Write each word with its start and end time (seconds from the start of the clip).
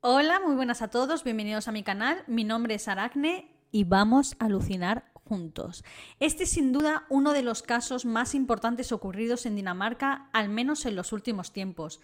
Hola, 0.00 0.38
muy 0.38 0.54
buenas 0.54 0.80
a 0.80 0.86
todos, 0.86 1.24
bienvenidos 1.24 1.66
a 1.66 1.72
mi 1.72 1.82
canal. 1.82 2.22
Mi 2.28 2.44
nombre 2.44 2.76
es 2.76 2.86
Aracne 2.86 3.50
y 3.72 3.82
vamos 3.82 4.36
a 4.38 4.44
alucinar 4.44 5.10
juntos. 5.12 5.82
Este 6.20 6.44
es 6.44 6.50
sin 6.50 6.72
duda 6.72 7.04
uno 7.08 7.32
de 7.32 7.42
los 7.42 7.64
casos 7.64 8.04
más 8.04 8.36
importantes 8.36 8.92
ocurridos 8.92 9.44
en 9.44 9.56
Dinamarca, 9.56 10.30
al 10.32 10.50
menos 10.50 10.86
en 10.86 10.94
los 10.94 11.12
últimos 11.12 11.52
tiempos. 11.52 12.00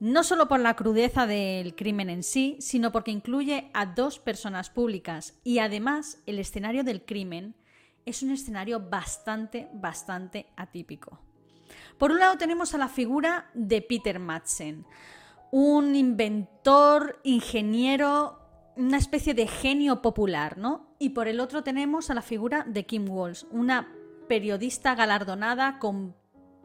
No 0.00 0.24
solo 0.24 0.48
por 0.48 0.58
la 0.58 0.74
crudeza 0.74 1.26
del 1.26 1.74
crimen 1.74 2.08
en 2.08 2.22
sí, 2.22 2.56
sino 2.60 2.92
porque 2.92 3.10
incluye 3.10 3.70
a 3.74 3.84
dos 3.84 4.18
personas 4.18 4.70
públicas 4.70 5.38
y 5.44 5.58
además 5.58 6.22
el 6.24 6.38
escenario 6.38 6.82
del 6.82 7.04
crimen 7.04 7.56
es 8.06 8.22
un 8.22 8.30
escenario 8.30 8.80
bastante, 8.80 9.68
bastante 9.74 10.46
atípico. 10.56 11.20
Por 11.98 12.10
un 12.10 12.20
lado 12.20 12.38
tenemos 12.38 12.72
a 12.72 12.78
la 12.78 12.88
figura 12.88 13.50
de 13.52 13.82
Peter 13.82 14.18
Madsen, 14.18 14.86
un 15.56 15.94
inventor, 15.94 17.20
ingeniero, 17.22 18.40
una 18.74 18.96
especie 18.96 19.34
de 19.34 19.46
genio 19.46 20.02
popular, 20.02 20.58
¿no? 20.58 20.88
Y 20.98 21.10
por 21.10 21.28
el 21.28 21.38
otro 21.38 21.62
tenemos 21.62 22.10
a 22.10 22.14
la 22.14 22.22
figura 22.22 22.64
de 22.66 22.86
Kim 22.86 23.08
Walsh, 23.08 23.44
una 23.52 23.88
periodista 24.26 24.96
galardonada 24.96 25.78
con 25.78 26.16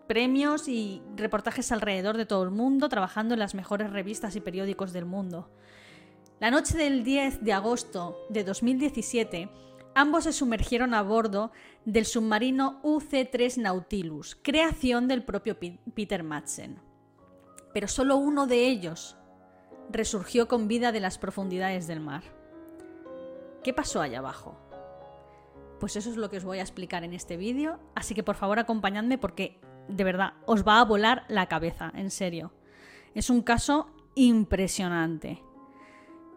premios 0.08 0.68
y 0.68 1.04
reportajes 1.16 1.72
alrededor 1.72 2.18
de 2.18 2.26
todo 2.26 2.42
el 2.42 2.50
mundo, 2.50 2.90
trabajando 2.90 3.36
en 3.36 3.42
las 3.42 3.54
mejores 3.54 3.92
revistas 3.92 4.36
y 4.36 4.42
periódicos 4.42 4.92
del 4.92 5.06
mundo. 5.06 5.52
La 6.40 6.50
noche 6.50 6.76
del 6.76 7.04
10 7.04 7.44
de 7.44 7.54
agosto 7.54 8.18
de 8.32 8.44
2017, 8.44 9.52
ambos 9.94 10.24
se 10.24 10.34
sumergieron 10.34 10.96
a 10.96 11.04
bordo 11.04 11.52
del 11.86 12.08
submarino 12.08 12.82
UC-3 12.82 13.58
Nautilus, 13.58 14.36
creación 14.42 15.08
del 15.08 15.24
propio 15.24 15.60
Peter 15.94 16.24
Madsen. 16.24 16.89
Pero 17.74 17.88
solo 17.88 18.18
uno 18.18 18.48
de 18.48 18.68
ellos 18.68 19.18
resurgió 19.90 20.48
con 20.48 20.68
vida 20.68 20.92
de 20.92 21.00
las 21.00 21.18
profundidades 21.18 21.88
del 21.88 22.00
mar. 22.00 22.24
¿Qué 23.64 23.74
pasó 23.74 24.02
allá 24.02 24.20
abajo? 24.20 24.58
Pues 25.80 25.96
eso 25.96 26.10
es 26.10 26.18
lo 26.18 26.30
que 26.30 26.38
os 26.38 26.44
voy 26.44 26.60
a 26.60 26.64
explicar 26.64 27.04
en 27.04 27.14
este 27.14 27.38
vídeo, 27.38 27.80
así 27.96 28.14
que 28.14 28.24
por 28.24 28.36
favor 28.36 28.60
acompañadme 28.60 29.18
porque 29.18 29.60
de 29.88 30.04
verdad 30.04 30.34
os 30.46 30.68
va 30.68 30.80
a 30.80 30.86
volar 30.86 31.26
la 31.28 31.48
cabeza, 31.48 31.92
en 31.96 32.12
serio. 32.12 32.52
Es 33.16 33.30
un 33.30 33.42
caso 33.42 33.90
impresionante. 34.16 35.42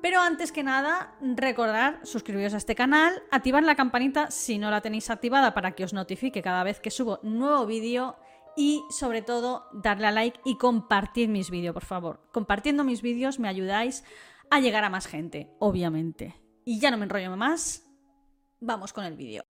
Pero 0.01 0.21
antes 0.21 0.51
que 0.51 0.65
nada, 0.65 1.15
recordar 1.21 2.01
suscribiros 2.03 2.55
a 2.55 2.57
este 2.57 2.75
canal, 2.75 3.23
activar 3.31 3.63
la 3.63 3.77
campanita 3.77 4.33
si 4.33 4.59
no 4.59 4.71
la 4.71 4.81
tenéis 4.81 5.11
activada 5.11 5.55
para 5.55 5.73
que 5.73 5.85
os 5.85 5.93
notifique 5.93 6.43
cada 6.43 6.65
vez 6.65 6.81
que 6.81 6.91
subo 6.91 7.21
nuevo 7.23 7.67
vídeo 7.67 8.17
y 8.57 8.85
sobre 8.91 9.23
todo 9.23 9.67
darle 9.73 10.07
a 10.07 10.13
like 10.13 10.41
y 10.45 10.57
compartir 10.57 11.29
mis 11.29 11.51
vídeos, 11.51 11.75
por 11.75 11.85
favor. 11.85 12.29
Compartiendo 12.33 12.85
mis 12.85 13.03
vídeos 13.03 13.39
me 13.39 13.49
ayudáis 13.49 14.05
a 14.51 14.61
llegar 14.61 14.85
a 14.85 14.91
más 14.91 15.07
gente, 15.07 15.51
obviamente. 15.59 16.35
Y 16.65 16.79
ya 16.79 16.91
no 16.91 16.99
me 16.99 17.05
enrollo 17.05 17.37
más, 17.37 17.87
vamos 18.61 18.93
con 18.93 19.05
el 19.05 19.17
vídeo. 19.17 19.43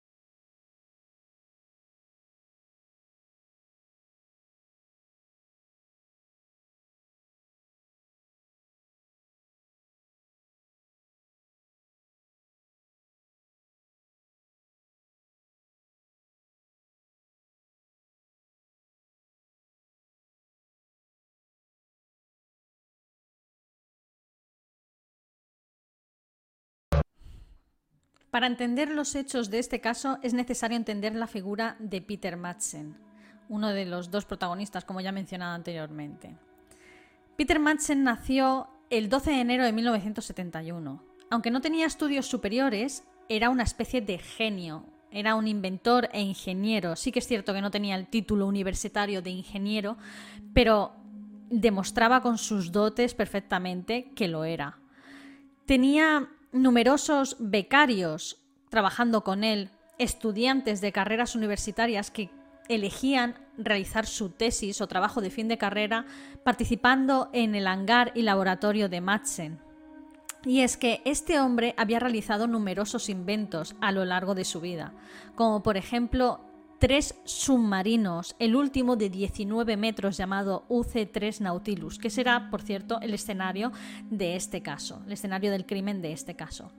Para 28.31 28.47
entender 28.47 28.89
los 28.89 29.15
hechos 29.15 29.49
de 29.49 29.59
este 29.59 29.81
caso 29.81 30.17
es 30.23 30.33
necesario 30.33 30.77
entender 30.77 31.13
la 31.15 31.27
figura 31.27 31.75
de 31.79 32.01
Peter 32.01 32.37
Madsen, 32.37 32.97
uno 33.49 33.69
de 33.73 33.85
los 33.85 34.09
dos 34.09 34.23
protagonistas, 34.23 34.85
como 34.85 35.01
ya 35.01 35.11
mencionado 35.11 35.53
anteriormente. 35.53 36.37
Peter 37.35 37.59
Madsen 37.59 38.03
nació 38.03 38.69
el 38.89 39.09
12 39.09 39.31
de 39.31 39.41
enero 39.41 39.65
de 39.65 39.73
1971. 39.73 41.03
Aunque 41.29 41.51
no 41.51 41.59
tenía 41.59 41.85
estudios 41.85 42.25
superiores, 42.25 43.03
era 43.27 43.49
una 43.49 43.63
especie 43.63 43.99
de 43.99 44.17
genio. 44.17 44.85
Era 45.11 45.35
un 45.35 45.49
inventor 45.49 46.07
e 46.13 46.21
ingeniero. 46.21 46.95
Sí 46.95 47.11
que 47.11 47.19
es 47.19 47.27
cierto 47.27 47.53
que 47.53 47.61
no 47.61 47.69
tenía 47.69 47.95
el 47.95 48.07
título 48.07 48.47
universitario 48.47 49.21
de 49.21 49.31
ingeniero, 49.31 49.97
pero 50.53 50.93
demostraba 51.49 52.21
con 52.21 52.37
sus 52.37 52.71
dotes 52.71 53.13
perfectamente 53.13 54.11
que 54.15 54.29
lo 54.29 54.45
era. 54.45 54.77
Tenía 55.65 56.29
numerosos 56.51 57.37
becarios 57.39 58.37
trabajando 58.69 59.23
con 59.23 59.43
él, 59.43 59.69
estudiantes 59.97 60.81
de 60.81 60.91
carreras 60.91 61.35
universitarias 61.35 62.11
que 62.11 62.29
elegían 62.69 63.35
realizar 63.57 64.05
su 64.05 64.29
tesis 64.29 64.81
o 64.81 64.87
trabajo 64.87 65.21
de 65.21 65.29
fin 65.29 65.47
de 65.47 65.57
carrera 65.57 66.05
participando 66.43 67.29
en 67.33 67.55
el 67.55 67.67
hangar 67.67 68.11
y 68.15 68.21
laboratorio 68.21 68.89
de 68.89 69.01
Madsen. 69.01 69.59
Y 70.43 70.61
es 70.61 70.77
que 70.77 71.01
este 71.05 71.39
hombre 71.39 71.75
había 71.77 71.99
realizado 71.99 72.47
numerosos 72.47 73.09
inventos 73.09 73.75
a 73.79 73.91
lo 73.91 74.05
largo 74.05 74.33
de 74.33 74.45
su 74.45 74.59
vida, 74.59 74.93
como 75.35 75.61
por 75.61 75.77
ejemplo 75.77 76.41
tres 76.81 77.13
submarinos, 77.25 78.35
el 78.39 78.55
último 78.55 78.95
de 78.95 79.11
19 79.11 79.77
metros 79.77 80.17
llamado 80.17 80.65
UC-3 80.67 81.39
Nautilus, 81.41 81.99
que 81.99 82.09
será, 82.09 82.49
por 82.49 82.63
cierto, 82.63 82.99
el 83.01 83.13
escenario 83.13 83.71
de 84.09 84.35
este 84.35 84.63
caso, 84.63 84.99
el 85.05 85.11
escenario 85.11 85.51
del 85.51 85.67
crimen 85.67 86.01
de 86.01 86.11
este 86.11 86.35
caso. 86.35 86.71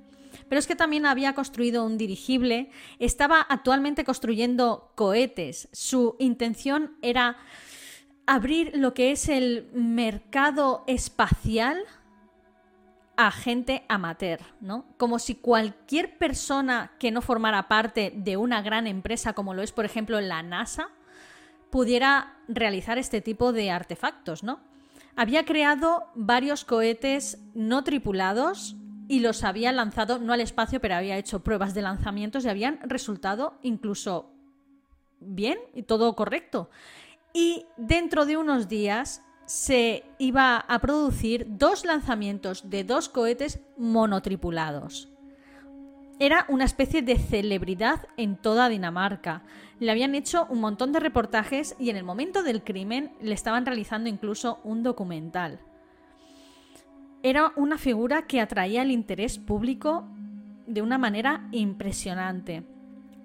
Pero 0.49 0.59
es 0.59 0.67
que 0.67 0.75
también 0.75 1.07
había 1.07 1.37
construido 1.37 1.85
un 1.87 1.99
dirigible, 1.99 2.71
estaba 2.99 3.41
actualmente 3.41 4.03
construyendo 4.03 4.91
cohetes. 4.97 5.69
Su 5.71 6.17
intención 6.19 6.97
era 7.01 7.37
abrir 8.27 8.73
lo 8.75 8.95
que 8.95 9.13
es 9.13 9.29
el 9.29 9.71
mercado 9.73 10.83
espacial 10.89 11.79
a 13.17 13.31
gente 13.31 13.85
amateur, 13.89 14.41
¿no? 14.61 14.85
Como 14.97 15.19
si 15.19 15.35
cualquier 15.35 16.19
persona 16.19 16.93
que 16.99 17.11
no 17.11 17.23
formara 17.23 17.69
parte 17.69 18.13
de 18.15 18.37
una 18.37 18.63
gran 18.63 18.87
empresa 18.87 19.33
como 19.33 19.55
lo 19.55 19.63
es, 19.63 19.73
por 19.73 19.85
ejemplo, 19.85 20.21
la 20.21 20.43
NASA, 20.43 20.89
pudiera 21.71 22.37
realizar 22.49 22.99
este 22.99 23.21
tipo 23.21 23.53
de 23.53 23.71
artefactos, 23.71 24.43
¿no? 24.43 24.61
Había 25.17 25.45
creado 25.45 26.07
varios 26.15 26.65
cohetes 26.65 27.39
no 27.55 27.85
tripulados 27.85 28.77
y 29.09 29.21
los 29.21 29.45
había 29.45 29.73
lanzado 29.73 30.19
no 30.19 30.33
al 30.33 30.41
espacio, 30.41 30.81
pero 30.81 30.95
había 30.95 31.19
hecho 31.19 31.43
pruebas 31.43 31.75
de 31.75 31.83
lanzamientos 31.83 32.45
y 32.45 32.49
habían 32.49 32.79
resultado 32.83 33.59
incluso 33.63 34.33
bien 35.21 35.59
y 35.75 35.83
todo 35.83 36.15
correcto. 36.17 36.71
Y 37.35 37.67
dentro 37.77 38.27
de 38.27 38.37
unos 38.37 38.69
días 38.69 39.23
se 39.47 40.05
iba 40.19 40.57
a 40.57 40.79
producir 40.81 41.47
dos 41.49 41.85
lanzamientos 41.85 42.71
de 42.71 42.85
dos 42.85 43.09
cohetes 43.09 43.61
monotripulados. 43.77 45.09
Era 46.19 46.47
una 46.49 46.65
especie 46.65 47.03
de 47.03 47.19
celebridad 47.19 48.07
en 48.17 48.37
toda 48.37 48.69
Dinamarca. 48.69 49.43
Le 49.81 49.91
habían 49.91 50.15
hecho 50.15 50.47
un 50.51 50.61
montón 50.61 50.93
de 50.93 51.01
reportajes 51.01 51.75
y 51.81 51.91
en 51.91 51.97
el 51.97 52.05
momento 52.05 52.43
del 52.43 52.63
crimen 52.63 53.13
le 53.21 53.35
estaban 53.35 53.67
realizando 53.67 54.09
incluso 54.09 54.61
un 54.63 54.83
documental. 54.83 55.59
Era 57.25 57.53
una 57.57 57.79
figura 57.79 58.27
que 58.27 58.41
atraía 58.41 58.83
el 58.83 58.91
interés 58.91 59.39
público 59.39 60.07
de 60.67 60.83
una 60.83 60.99
manera 60.99 61.49
impresionante. 61.51 62.65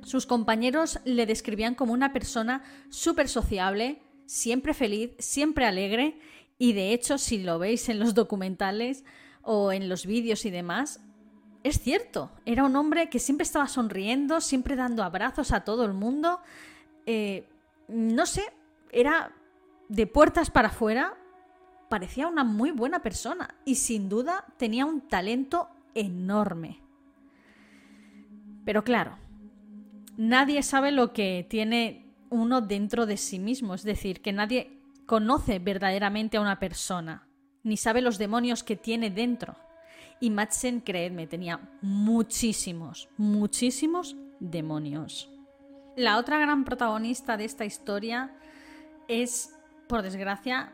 Sus 0.02 0.26
compañeros 0.26 1.00
le 1.04 1.26
describían 1.26 1.76
como 1.76 1.94
una 1.94 2.14
persona 2.14 2.64
súper 2.90 3.28
sociable, 3.28 4.02
siempre 4.28 4.76
feliz, 4.76 5.12
siempre 5.18 5.66
alegre 5.66 6.20
y 6.60 6.74
de 6.74 6.94
hecho 6.94 7.18
si 7.18 7.42
lo 7.42 7.58
veis 7.58 7.90
en 7.90 8.00
los 8.00 8.14
documentales 8.14 9.04
o 9.42 9.72
en 9.72 9.90
los 9.90 10.06
vídeos 10.06 10.46
y 10.46 10.52
demás, 10.52 11.00
es 11.64 11.80
cierto, 11.80 12.32
era 12.46 12.64
un 12.64 12.76
hombre 12.76 13.10
que 13.10 13.20
siempre 13.20 13.44
estaba 13.44 13.68
sonriendo, 13.68 14.40
siempre 14.42 14.76
dando 14.76 15.04
abrazos 15.04 15.52
a 15.52 15.62
todo 15.62 15.86
el 15.86 15.94
mundo. 15.94 16.40
Eh, 17.06 17.48
no 17.88 18.26
sé, 18.26 18.44
era 18.92 19.34
de 19.90 20.08
puertas 20.08 20.52
para 20.52 20.70
afuera, 20.70 21.18
parecía 21.90 22.28
una 22.28 22.44
muy 22.44 22.72
buena 22.72 23.02
persona 23.02 23.56
y 23.66 23.76
sin 23.76 24.08
duda 24.08 24.46
tenía 24.58 24.86
un 24.86 25.02
talento 25.02 25.70
enorme. 25.94 26.80
Pero 28.64 28.84
claro, 28.84 29.18
nadie 30.18 30.64
sabe 30.64 30.92
lo 30.92 31.14
que 31.14 31.46
tiene 31.50 32.07
uno 32.30 32.62
dentro 32.62 33.06
de 33.06 33.18
sí 33.18 33.40
mismo, 33.40 33.74
es 33.74 33.84
decir, 33.84 34.22
que 34.22 34.34
nadie 34.34 34.80
conoce 35.06 35.60
verdaderamente 35.60 36.38
a 36.38 36.42
una 36.42 36.60
persona, 36.60 37.28
ni 37.64 37.78
sabe 37.78 38.02
los 38.02 38.18
demonios 38.18 38.64
que 38.64 38.76
tiene 38.76 39.10
dentro. 39.10 39.56
Y 40.20 40.30
Madsen, 40.30 40.82
creedme, 40.82 41.28
tenía 41.28 41.60
muchísimos, 41.82 43.08
muchísimos 43.18 44.16
demonios. 44.40 45.30
La 45.96 46.18
otra 46.18 46.40
gran 46.40 46.64
protagonista 46.64 47.38
de 47.38 47.46
esta 47.46 47.66
historia 47.66 48.32
es, 49.08 49.56
por 49.88 50.02
desgracia, 50.02 50.74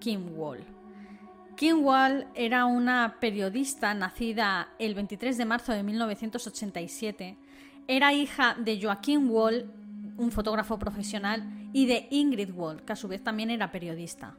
Kim 0.00 0.36
Wall. 0.36 0.64
Kim 1.56 1.84
Wall 1.84 2.28
era 2.34 2.66
una 2.66 3.16
periodista 3.20 3.92
nacida 3.94 4.68
el 4.78 4.94
23 4.94 5.36
de 5.36 5.44
marzo 5.44 5.72
de 5.72 5.82
1987. 5.82 7.36
Era 7.88 8.12
hija 8.12 8.54
de 8.58 8.80
Joaquín 8.80 9.28
Wall, 9.28 9.72
un 10.18 10.30
fotógrafo 10.30 10.78
profesional, 10.78 11.70
y 11.72 11.86
de 11.86 12.06
Ingrid 12.10 12.52
Wall, 12.52 12.82
que 12.84 12.92
a 12.92 12.96
su 12.96 13.08
vez 13.08 13.24
también 13.24 13.50
era 13.50 13.72
periodista. 13.72 14.36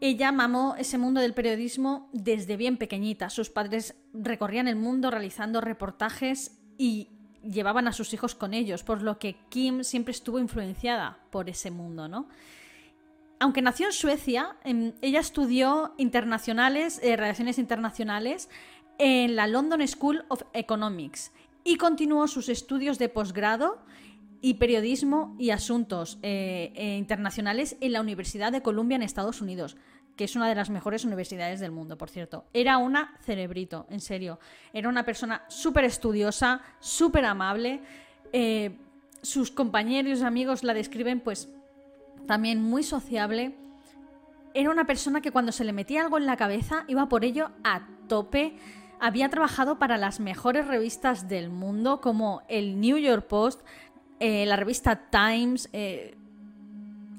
Ella 0.00 0.32
mamó 0.32 0.76
ese 0.78 0.98
mundo 0.98 1.20
del 1.20 1.34
periodismo 1.34 2.08
desde 2.12 2.56
bien 2.56 2.76
pequeñita. 2.76 3.30
Sus 3.30 3.50
padres 3.50 3.96
recorrían 4.12 4.68
el 4.68 4.76
mundo 4.76 5.10
realizando 5.10 5.60
reportajes 5.60 6.58
y 6.76 7.08
llevaban 7.42 7.88
a 7.88 7.92
sus 7.92 8.14
hijos 8.14 8.34
con 8.34 8.54
ellos, 8.54 8.84
por 8.84 9.02
lo 9.02 9.18
que 9.18 9.36
Kim 9.48 9.82
siempre 9.82 10.12
estuvo 10.12 10.38
influenciada 10.38 11.18
por 11.30 11.48
ese 11.48 11.70
mundo, 11.70 12.08
¿no? 12.08 12.28
Aunque 13.40 13.62
nació 13.62 13.86
en 13.86 13.92
Suecia, 13.92 14.56
em, 14.64 14.92
ella 15.00 15.20
estudió 15.20 15.94
internacionales, 15.96 17.00
eh, 17.02 17.16
relaciones 17.16 17.58
internacionales 17.58 18.48
en 18.98 19.36
la 19.36 19.46
London 19.46 19.86
School 19.86 20.24
of 20.28 20.42
Economics 20.52 21.32
y 21.62 21.76
continuó 21.76 22.26
sus 22.26 22.48
estudios 22.48 22.98
de 22.98 23.08
posgrado 23.08 23.78
y 24.40 24.54
periodismo 24.54 25.34
y 25.38 25.50
asuntos 25.50 26.18
eh, 26.22 26.72
eh, 26.74 26.96
internacionales 26.96 27.76
en 27.80 27.92
la 27.92 28.00
Universidad 28.00 28.52
de 28.52 28.62
Columbia 28.62 28.96
en 28.96 29.02
Estados 29.02 29.40
Unidos, 29.40 29.76
que 30.16 30.24
es 30.24 30.36
una 30.36 30.48
de 30.48 30.54
las 30.54 30.70
mejores 30.70 31.04
universidades 31.04 31.60
del 31.60 31.70
mundo, 31.70 31.98
por 31.98 32.10
cierto. 32.10 32.44
Era 32.52 32.78
una 32.78 33.16
cerebrito, 33.22 33.86
en 33.90 34.00
serio. 34.00 34.38
Era 34.72 34.88
una 34.88 35.04
persona 35.04 35.44
súper 35.48 35.84
estudiosa, 35.84 36.62
súper 36.80 37.24
amable. 37.24 37.80
Eh, 38.32 38.76
sus 39.22 39.50
compañeros 39.50 40.20
y 40.20 40.24
amigos 40.24 40.62
la 40.62 40.74
describen 40.74 41.20
pues 41.20 41.48
también 42.26 42.62
muy 42.62 42.82
sociable. 42.82 43.56
Era 44.54 44.70
una 44.70 44.86
persona 44.86 45.20
que 45.20 45.30
cuando 45.30 45.52
se 45.52 45.64
le 45.64 45.72
metía 45.72 46.02
algo 46.02 46.18
en 46.18 46.26
la 46.26 46.36
cabeza 46.36 46.84
iba 46.88 47.08
por 47.08 47.24
ello 47.24 47.50
a 47.64 47.86
tope 48.08 48.56
había 49.00 49.28
trabajado 49.28 49.78
para 49.78 49.96
las 49.96 50.20
mejores 50.20 50.66
revistas 50.66 51.28
del 51.28 51.50
mundo 51.50 52.00
como 52.00 52.42
el 52.48 52.80
New 52.80 52.96
York 52.98 53.26
Post, 53.26 53.60
eh, 54.20 54.46
la 54.46 54.56
revista 54.56 55.10
Times, 55.10 55.68
eh, 55.72 56.14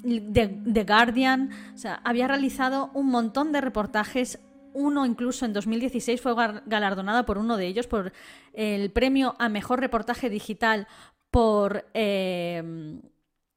The, 0.02 0.84
Guardian, 0.84 1.50
o 1.74 1.78
sea, 1.78 2.00
había 2.04 2.26
realizado 2.28 2.90
un 2.94 3.06
montón 3.06 3.52
de 3.52 3.60
reportajes. 3.60 4.38
Uno 4.72 5.04
incluso 5.04 5.44
en 5.44 5.52
2016 5.52 6.20
fue 6.20 6.34
galardonado 6.66 7.26
por 7.26 7.38
uno 7.38 7.56
de 7.56 7.66
ellos 7.66 7.86
por 7.86 8.12
el 8.52 8.90
premio 8.92 9.34
a 9.38 9.48
mejor 9.48 9.80
reportaje 9.80 10.30
digital 10.30 10.86
por 11.30 11.86
eh, 11.92 12.62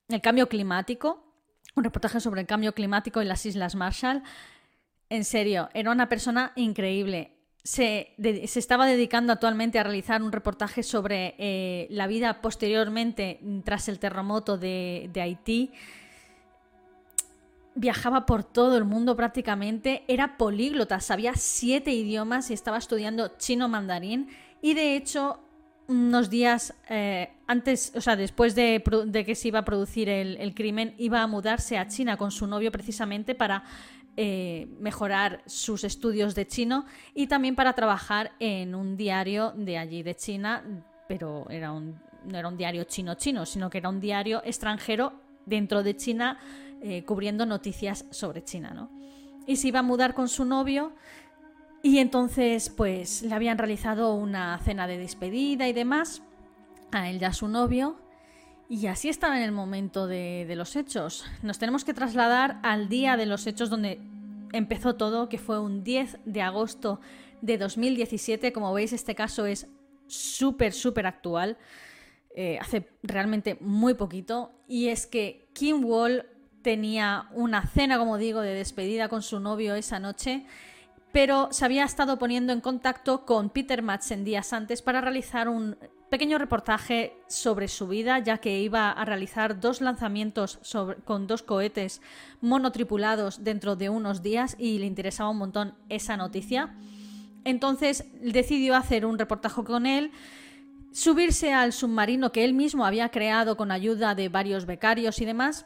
el 0.09 0.21
cambio 0.21 0.49
climático, 0.49 1.23
un 1.75 1.83
reportaje 1.83 2.19
sobre 2.19 2.41
el 2.41 2.47
cambio 2.47 2.73
climático 2.73 3.21
en 3.21 3.27
las 3.27 3.45
Islas 3.45 3.75
Marshall. 3.75 4.23
En 5.09 5.23
serio, 5.23 5.69
era 5.73 5.91
una 5.91 6.09
persona 6.09 6.51
increíble 6.55 7.32
se, 7.63 8.13
estaba 8.17 8.85
dedicando 8.85 9.31
actualmente 9.31 9.79
a 9.79 9.83
realizar 9.83 10.21
un 10.21 10.31
reportaje 10.31 10.83
sobre 10.83 11.35
eh, 11.37 11.87
la 11.89 12.07
vida 12.07 12.41
posteriormente 12.41 13.39
tras 13.63 13.87
el 13.87 13.99
terremoto 13.99 14.57
de, 14.57 15.09
Haití. 15.15 15.71
Viajaba 17.75 18.25
por 18.25 18.43
todo 18.43 18.77
el 18.77 18.83
mundo 18.83 19.15
prácticamente, 19.15 20.03
era 20.07 20.37
políglota, 20.37 20.99
sabía 20.99 21.33
siete 21.35 21.91
idiomas 21.91 22.51
y 22.51 22.53
estaba 22.53 22.77
estudiando 22.77 23.37
chino 23.37 23.67
mandarín. 23.69 24.27
Y 24.61 24.75
de 24.75 24.95
hecho, 24.95 25.39
unos 25.87 26.29
días 26.29 26.75
eh, 26.89 27.31
antes, 27.47 27.93
o 27.95 28.01
sea, 28.01 28.15
después 28.15 28.55
de, 28.55 28.83
que 29.25 29.35
se 29.35 29.47
iba 29.47 29.59
a 29.59 29.65
producir 29.65 30.09
el, 30.09 30.53
crimen, 30.53 30.93
iba 30.97 31.21
a 31.21 31.27
mudarse 31.27 31.77
a 31.77 31.87
China 31.87 32.17
con 32.17 32.31
su 32.31 32.45
novio 32.45 32.71
precisamente 32.71 33.35
para 33.35 33.63
eh, 34.15 34.67
mejorar 34.79 35.41
sus 35.47 35.83
estudios 35.83 36.35
de 36.35 36.45
chino 36.45 36.85
y 37.15 37.27
también 37.27 37.55
para 37.55 37.73
trabajar 37.73 38.33
en 38.39 38.75
un 38.75 38.95
diario 38.95 39.53
de 39.55 39.77
allí 39.77 40.03
de 40.03 40.15
China, 40.15 40.63
pero 41.07 41.49
era 41.49 41.71
un, 41.71 41.99
no 42.25 42.37
era 42.37 42.47
un 42.47 42.55
diario 42.55 42.83
chino-chino, 42.83 43.45
sino 43.45 43.69
que 43.69 43.79
era 43.79 43.89
un 43.89 43.99
diario 43.99 44.43
extranjero 44.45 45.13
dentro 45.45 45.81
de 45.81 45.97
China 45.97 46.37
eh, 46.81 47.03
cubriendo 47.05 47.45
noticias 47.45 48.05
sobre 48.11 48.43
China. 48.43 48.71
¿no? 48.75 48.91
Y 49.47 49.55
se 49.55 49.69
iba 49.69 49.79
a 49.79 49.83
mudar 49.83 50.13
con 50.13 50.27
su 50.27 50.45
novio 50.45 50.93
y 51.81 51.97
entonces 51.97 52.69
pues 52.69 53.23
le 53.23 53.33
habían 53.33 53.57
realizado 53.57 54.13
una 54.13 54.59
cena 54.59 54.85
de 54.85 54.97
despedida 54.97 55.67
y 55.67 55.73
demás 55.73 56.21
a 56.91 57.09
él 57.09 57.21
y 57.21 57.25
a 57.25 57.33
su 57.33 57.47
novio. 57.47 57.97
Y 58.69 58.87
así 58.87 59.09
estaba 59.09 59.37
en 59.37 59.43
el 59.43 59.51
momento 59.51 60.07
de, 60.07 60.51
los 60.55 60.75
hechos. 60.75 61.25
Nos 61.41 61.59
tenemos 61.59 61.83
que 61.83 61.93
trasladar 61.93 62.59
al 62.63 62.89
día 62.89 63.17
de 63.17 63.25
los 63.25 63.45
hechos 63.45 63.69
donde 63.69 63.99
empezó 64.51 64.95
todo, 64.95 65.29
que 65.29 65.37
fue 65.37 65.59
un 65.59 65.83
10 65.83 66.19
de 66.25 66.41
agosto 66.41 66.99
de 67.41 67.57
2017. 67.57 68.53
Como 68.53 68.73
veis, 68.73 68.93
este 68.93 69.15
caso 69.15 69.45
es 69.45 69.67
súper, 70.07 70.73
súper 70.73 71.05
actual. 71.05 71.57
Eh, 72.35 72.57
hace 72.59 72.89
realmente 73.03 73.57
muy 73.59 73.93
poquito. 73.93 74.51
Y 74.67 74.87
es 74.87 75.05
que 75.05 75.47
Kim 75.53 75.83
Wall 75.85 76.25
tenía 76.61 77.27
una 77.33 77.67
cena, 77.67 77.99
como 77.99 78.17
digo, 78.17 78.41
de 78.41 78.53
despedida 78.53 79.09
con 79.09 79.21
su 79.21 79.39
novio 79.39 79.75
esa 79.75 79.99
noche 79.99 80.45
pero 81.13 81.49
se 81.51 81.63
había 81.63 81.85
estado 81.85 82.17
poniendo 82.17 82.51
en 82.51 82.59
contacto 82.59 83.23
con 83.23 83.51
Peter 83.51 83.83
Madsen 83.83 84.25
días 84.25 84.51
antes 84.51 84.81
para 84.81 84.99
realizar 84.99 85.47
un 85.47 85.77
pequeño 86.13 86.37
reportaje 86.37 87.17
sobre 87.27 87.67
su 87.67 87.87
vida, 87.87 88.19
ya 88.19 88.37
que 88.37 88.59
iba 88.59 88.91
a 88.91 89.03
realizar 89.03 89.59
dos 89.59 89.81
lanzamientos 89.81 90.59
con 91.05 91.25
dos 91.25 91.41
cohetes 91.41 92.03
monotripulados 92.39 93.43
dentro 93.43 93.75
de 93.75 93.89
unos 93.89 94.21
días 94.21 94.55
y 94.59 94.77
le 94.77 94.85
interesaba 94.85 95.31
un 95.31 95.39
montón 95.39 95.73
esa 95.89 96.15
noticia. 96.15 96.75
Entonces 97.45 98.05
decidió 98.21 98.75
hacer 98.75 99.07
un 99.07 99.17
reportaje 99.17 99.63
con 99.63 99.87
él, 99.87 100.11
subirse 100.91 101.51
al 101.51 101.73
submarino 101.73 102.31
que 102.31 102.45
él 102.45 102.53
mismo 102.53 102.85
había 102.85 103.09
creado 103.09 103.57
con 103.57 103.71
ayuda 103.71 104.13
de 104.13 104.29
varios 104.29 104.67
becarios 104.67 105.19
y 105.19 105.25
demás, 105.25 105.65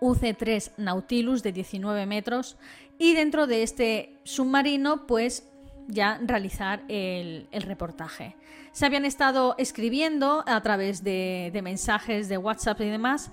UC-3 0.00 0.78
Nautilus 0.78 1.42
de 1.42 1.52
19 1.52 2.06
metros, 2.06 2.56
y 2.98 3.12
dentro 3.12 3.46
de 3.46 3.64
este 3.64 4.16
submarino 4.24 5.06
pues 5.06 5.46
ya 5.88 6.20
realizar 6.22 6.84
el, 6.88 7.48
reportaje. 7.52 8.36
Se 8.78 8.86
habían 8.86 9.04
estado 9.04 9.56
escribiendo 9.58 10.44
a 10.46 10.60
través 10.60 11.02
de, 11.02 11.50
mensajes 11.64 12.28
de 12.28 12.38
WhatsApp 12.38 12.80
y 12.82 12.84
demás 12.84 13.32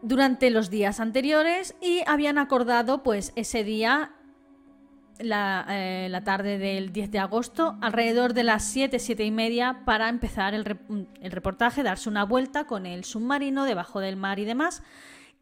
durante 0.00 0.48
los 0.48 0.70
días 0.70 0.98
anteriores 0.98 1.76
y 1.82 2.00
habían 2.06 2.38
acordado 2.38 3.02
pues 3.02 3.34
ese 3.36 3.64
día 3.64 4.12
la, 5.18 5.66
eh, 5.68 6.22
tarde 6.24 6.56
del 6.56 6.90
10 6.90 7.10
de 7.10 7.18
agosto, 7.18 7.76
alrededor 7.82 8.32
de 8.32 8.44
las 8.44 8.64
7, 8.64 8.98
7 8.98 9.26
y 9.26 9.30
media, 9.30 9.82
para 9.84 10.08
empezar 10.08 10.54
el, 10.54 10.78
el, 11.20 11.30
reportaje, 11.32 11.82
darse 11.82 12.08
una 12.08 12.24
vuelta 12.24 12.66
con 12.66 12.86
el 12.86 13.04
submarino 13.04 13.66
debajo 13.66 14.00
del 14.00 14.16
mar 14.16 14.38
y 14.38 14.46
demás, 14.46 14.82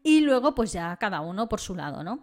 y 0.03 0.19
luego 0.19 0.55
pues 0.55 0.73
ya 0.73 0.93
cada 0.97 1.21
uno 1.21 1.47
por 1.47 1.61
su 1.61 1.73
lado, 1.73 2.03
¿no? 2.03 2.19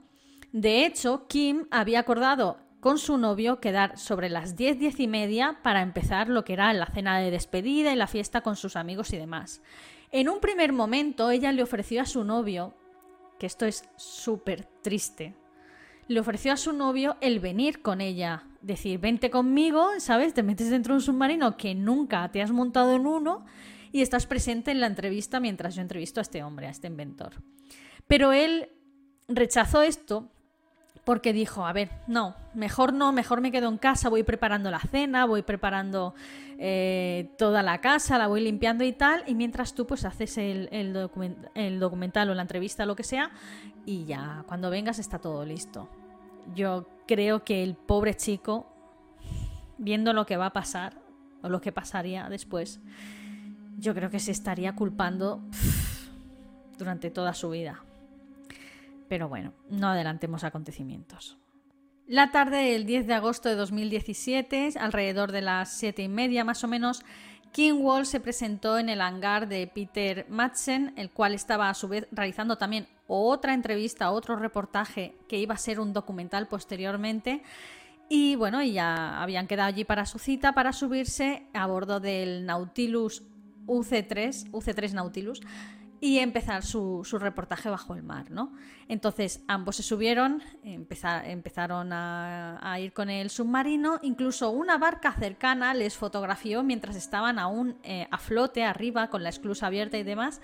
De 0.52 0.85
hecho, 0.85 1.26
Kim 1.26 1.69
había 1.71 2.00
acordado 2.00 2.59
con 2.83 2.99
su 2.99 3.17
novio 3.17 3.61
quedar 3.61 3.97
sobre 3.97 4.29
las 4.29 4.57
10, 4.57 4.81
10 4.81 4.99
y 4.99 5.07
media 5.07 5.61
para 5.62 5.83
empezar 5.83 6.29
lo 6.29 6.45
que 6.45 6.55
era 6.55 6.73
la 6.73 6.87
cena 6.87 7.21
de 7.21 7.31
despedida 7.31 7.93
y 7.93 7.97
la 7.97 8.09
fiesta 8.09 8.41
con 8.41 8.57
sus 8.57 8.75
amigos 8.75 9.12
y 9.12 9.19
demás. 9.19 9.62
En 10.11 10.29
un 10.29 10.41
primer 10.41 10.73
momento 10.73 11.31
ella 11.31 11.53
le 11.53 11.62
ofreció 11.62 12.03
a 12.03 12.07
su 12.07 12.25
novio, 12.25 12.75
que 13.39 13.47
esto 13.47 13.67
es 13.67 13.89
súper 13.95 14.65
triste, 14.83 15.37
le 16.09 16.19
ofreció 16.19 16.53
a 16.53 16.57
su 16.57 16.73
novio 16.73 17.17
el 17.21 17.39
venir 17.39 17.83
con 17.83 18.01
ella, 18.01 18.49
decir, 18.62 18.99
vente 18.99 19.31
conmigo, 19.31 19.87
¿sabes? 19.99 20.35
Te 20.35 20.43
metes 20.43 20.69
dentro 20.69 20.95
de 20.95 20.97
un 20.97 21.03
submarino 21.03 21.57
que 21.57 21.77
nunca 21.77 22.33
te 22.33 22.43
has 22.43 22.51
montado 22.51 22.97
en 22.97 23.07
uno 23.07 23.45
y 23.93 24.03
estás 24.03 24.27
presente 24.27 24.73
en 24.73 24.81
la 24.81 24.89
entrevista 24.89 25.39
mientras 25.39 25.77
yo 25.77 25.83
entrevisto 25.83 26.19
a 26.19 26.23
este 26.23 26.43
hombre, 26.43 26.67
a 26.67 26.71
este 26.71 26.89
inventor. 26.89 27.45
Pero 28.09 28.33
él 28.33 28.71
rechazó 29.29 29.83
esto 29.83 30.33
porque 31.04 31.32
dijo, 31.32 31.66
a 31.66 31.73
ver, 31.73 31.90
no, 32.06 32.37
mejor 32.54 32.92
no, 32.92 33.12
mejor 33.12 33.40
me 33.40 33.50
quedo 33.50 33.68
en 33.68 33.78
casa, 33.78 34.09
voy 34.09 34.23
preparando 34.23 34.71
la 34.71 34.78
cena, 34.78 35.25
voy 35.25 35.42
preparando 35.42 36.14
eh, 36.59 37.30
toda 37.38 37.62
la 37.62 37.80
casa, 37.80 38.18
la 38.18 38.28
voy 38.28 38.40
limpiando 38.42 38.85
y 38.85 38.92
tal, 38.92 39.25
y 39.26 39.35
mientras 39.35 39.75
tú 39.75 39.87
pues 39.87 40.04
haces 40.04 40.38
el, 40.38 40.68
el, 40.71 41.80
documental 41.80 42.30
o 42.30 42.35
la 42.35 42.42
entrevista, 42.42 42.87
lo 42.87 42.94
que 42.94 43.02
sea, 43.02 43.32
y 43.85 44.04
ya 44.04 44.44
cuando 44.47 44.71
vengas 44.71 45.00
está 45.00 45.18
todo 45.18 45.44
listo. 45.44 45.88
Yo 46.54 46.87
creo 47.06 47.44
que 47.44 47.64
el 47.64 47.75
pobre 47.75 48.14
chico, 48.14 48.66
viendo 49.78 50.12
lo 50.12 50.25
que 50.25 50.37
va 50.37 50.47
a 50.47 50.52
pasar, 50.52 50.94
o 51.42 51.49
lo 51.49 51.61
que 51.61 51.73
pasaría 51.73 52.28
después, 52.28 52.80
yo 53.78 53.94
creo 53.94 54.11
que 54.11 54.21
se 54.21 54.30
estaría 54.30 54.76
culpando 54.76 55.40
durante 56.78 57.11
toda 57.11 57.35
su 57.35 57.50
vida. 57.50 57.82
Pero 59.12 59.28
bueno, 59.28 59.52
no 59.69 59.88
adelantemos 59.88 60.42
acontecimientos. 60.42 61.37
La 62.07 62.31
tarde 62.31 62.73
del 62.73 62.87
10 62.87 63.07
de 63.07 63.12
agosto 63.12 63.50
de 63.50 63.57
2017, 63.57 64.73
alrededor 64.81 65.33
de 65.33 65.42
las 65.42 65.71
7 65.76 66.04
y 66.04 66.09
media 66.09 66.45
más 66.45 66.64
o 66.64 66.66
menos, 66.66 67.02
Kingwall 67.52 68.07
se 68.07 68.21
presentó 68.21 68.78
en 68.78 68.88
el 68.88 69.02
hangar 69.02 69.49
de 69.49 69.66
Peter 69.66 70.25
Madsen, 70.31 70.95
el 70.97 71.11
cual 71.11 71.35
estaba 71.35 71.69
a 71.69 71.75
su 71.75 71.88
vez 71.88 72.09
realizando 72.11 72.57
también 72.57 72.88
otra 73.07 73.52
entrevista, 73.52 74.11
otro 74.12 74.37
reportaje 74.37 75.14
que 75.28 75.37
iba 75.37 75.57
a 75.57 75.59
ser 75.59 75.78
un 75.78 75.92
documental 75.92 76.49
posteriormente. 76.49 77.42
Y 78.09 78.37
bueno, 78.37 78.62
ya 78.62 79.21
habían 79.23 79.47
quedado 79.47 79.69
allí 79.69 79.85
para 79.85 80.07
su 80.07 80.19
cita, 80.19 80.54
para 80.54 80.73
subirse 80.73 81.42
a 81.52 81.66
bordo 81.66 82.00
del 82.00 82.47
Nautilus 82.47 83.25
UC3, 83.66 84.50
UC3 84.52 84.92
Nautilus, 84.95 85.42
y 86.02 86.18
empezar 86.18 86.64
su, 86.64 87.04
reportaje 87.12 87.71
bajo 87.71 87.94
el 87.94 88.02
mar, 88.02 88.32
¿no? 88.32 88.52
Entonces 88.88 89.44
ambos 89.47 89.76
se 89.76 89.85
subieron, 89.85 90.42
empezaron 90.64 91.92
a, 91.92 92.76
ir 92.80 92.92
con 92.92 93.09
el 93.09 93.30
submarino, 93.30 94.00
incluso 94.02 94.50
una 94.50 94.78
barca 94.78 95.12
cercana 95.12 95.75
les 95.75 95.97
fotografió 95.97 96.64
mientras 96.64 96.97
estaban 96.97 97.38
aún 97.38 97.78
eh, 97.85 98.09
a 98.11 98.18
flote 98.18 98.64
arriba 98.64 99.11
con 99.11 99.23
la 99.23 99.28
esclusa 99.28 99.68
abierta 99.68 99.97
y 99.97 100.02
demás, 100.02 100.40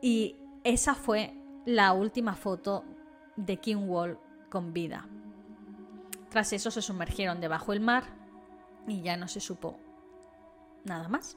y 0.00 0.36
esa 0.62 0.94
fue 0.94 1.34
la 1.66 1.92
última 1.92 2.36
foto 2.36 2.84
de 3.34 3.56
King 3.56 3.88
Wall 3.88 4.16
con 4.48 4.72
vida. 4.72 5.08
Tras 6.30 6.52
eso 6.52 6.70
se 6.70 6.82
sumergieron 6.82 7.40
debajo 7.40 7.72
del 7.72 7.80
mar 7.80 8.04
y 8.86 9.02
ya 9.02 9.16
no 9.16 9.26
se 9.26 9.40
supo 9.40 9.76
nada 10.84 11.08
más. 11.08 11.36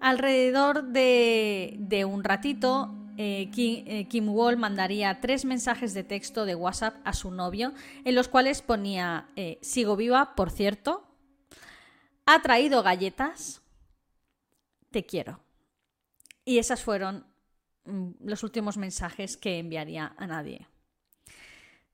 Alrededor 0.00 0.84
de, 0.84 2.04
un 2.08 2.22
ratito, 2.22 2.94
eh, 3.16 3.50
eh, 3.56 4.06
Kim, 4.08 4.28
Wall 4.28 4.56
mandaría 4.56 5.20
tres 5.20 5.44
mensajes 5.44 5.94
de 5.94 6.04
texto 6.04 6.44
de 6.44 6.54
WhatsApp 6.54 6.96
a 7.04 7.12
su 7.12 7.30
novio, 7.30 7.72
en 8.04 8.14
los 8.14 8.28
cuales 8.28 8.62
ponía, 8.62 9.28
eh, 9.36 9.58
sigo 9.62 9.96
viva, 9.96 10.34
por 10.34 10.50
cierto, 10.50 11.06
ha 12.26 12.42
traído 12.42 12.82
galletas, 12.82 13.62
te 14.90 15.06
quiero. 15.06 15.40
Y 16.44 16.58
esas 16.58 16.82
fueron 16.82 17.26
mm, 17.84 18.10
los 18.20 18.42
últimos 18.42 18.76
mensajes 18.76 19.36
que 19.36 19.58
enviaría 19.58 20.14
a 20.18 20.26
nadie. 20.26 20.68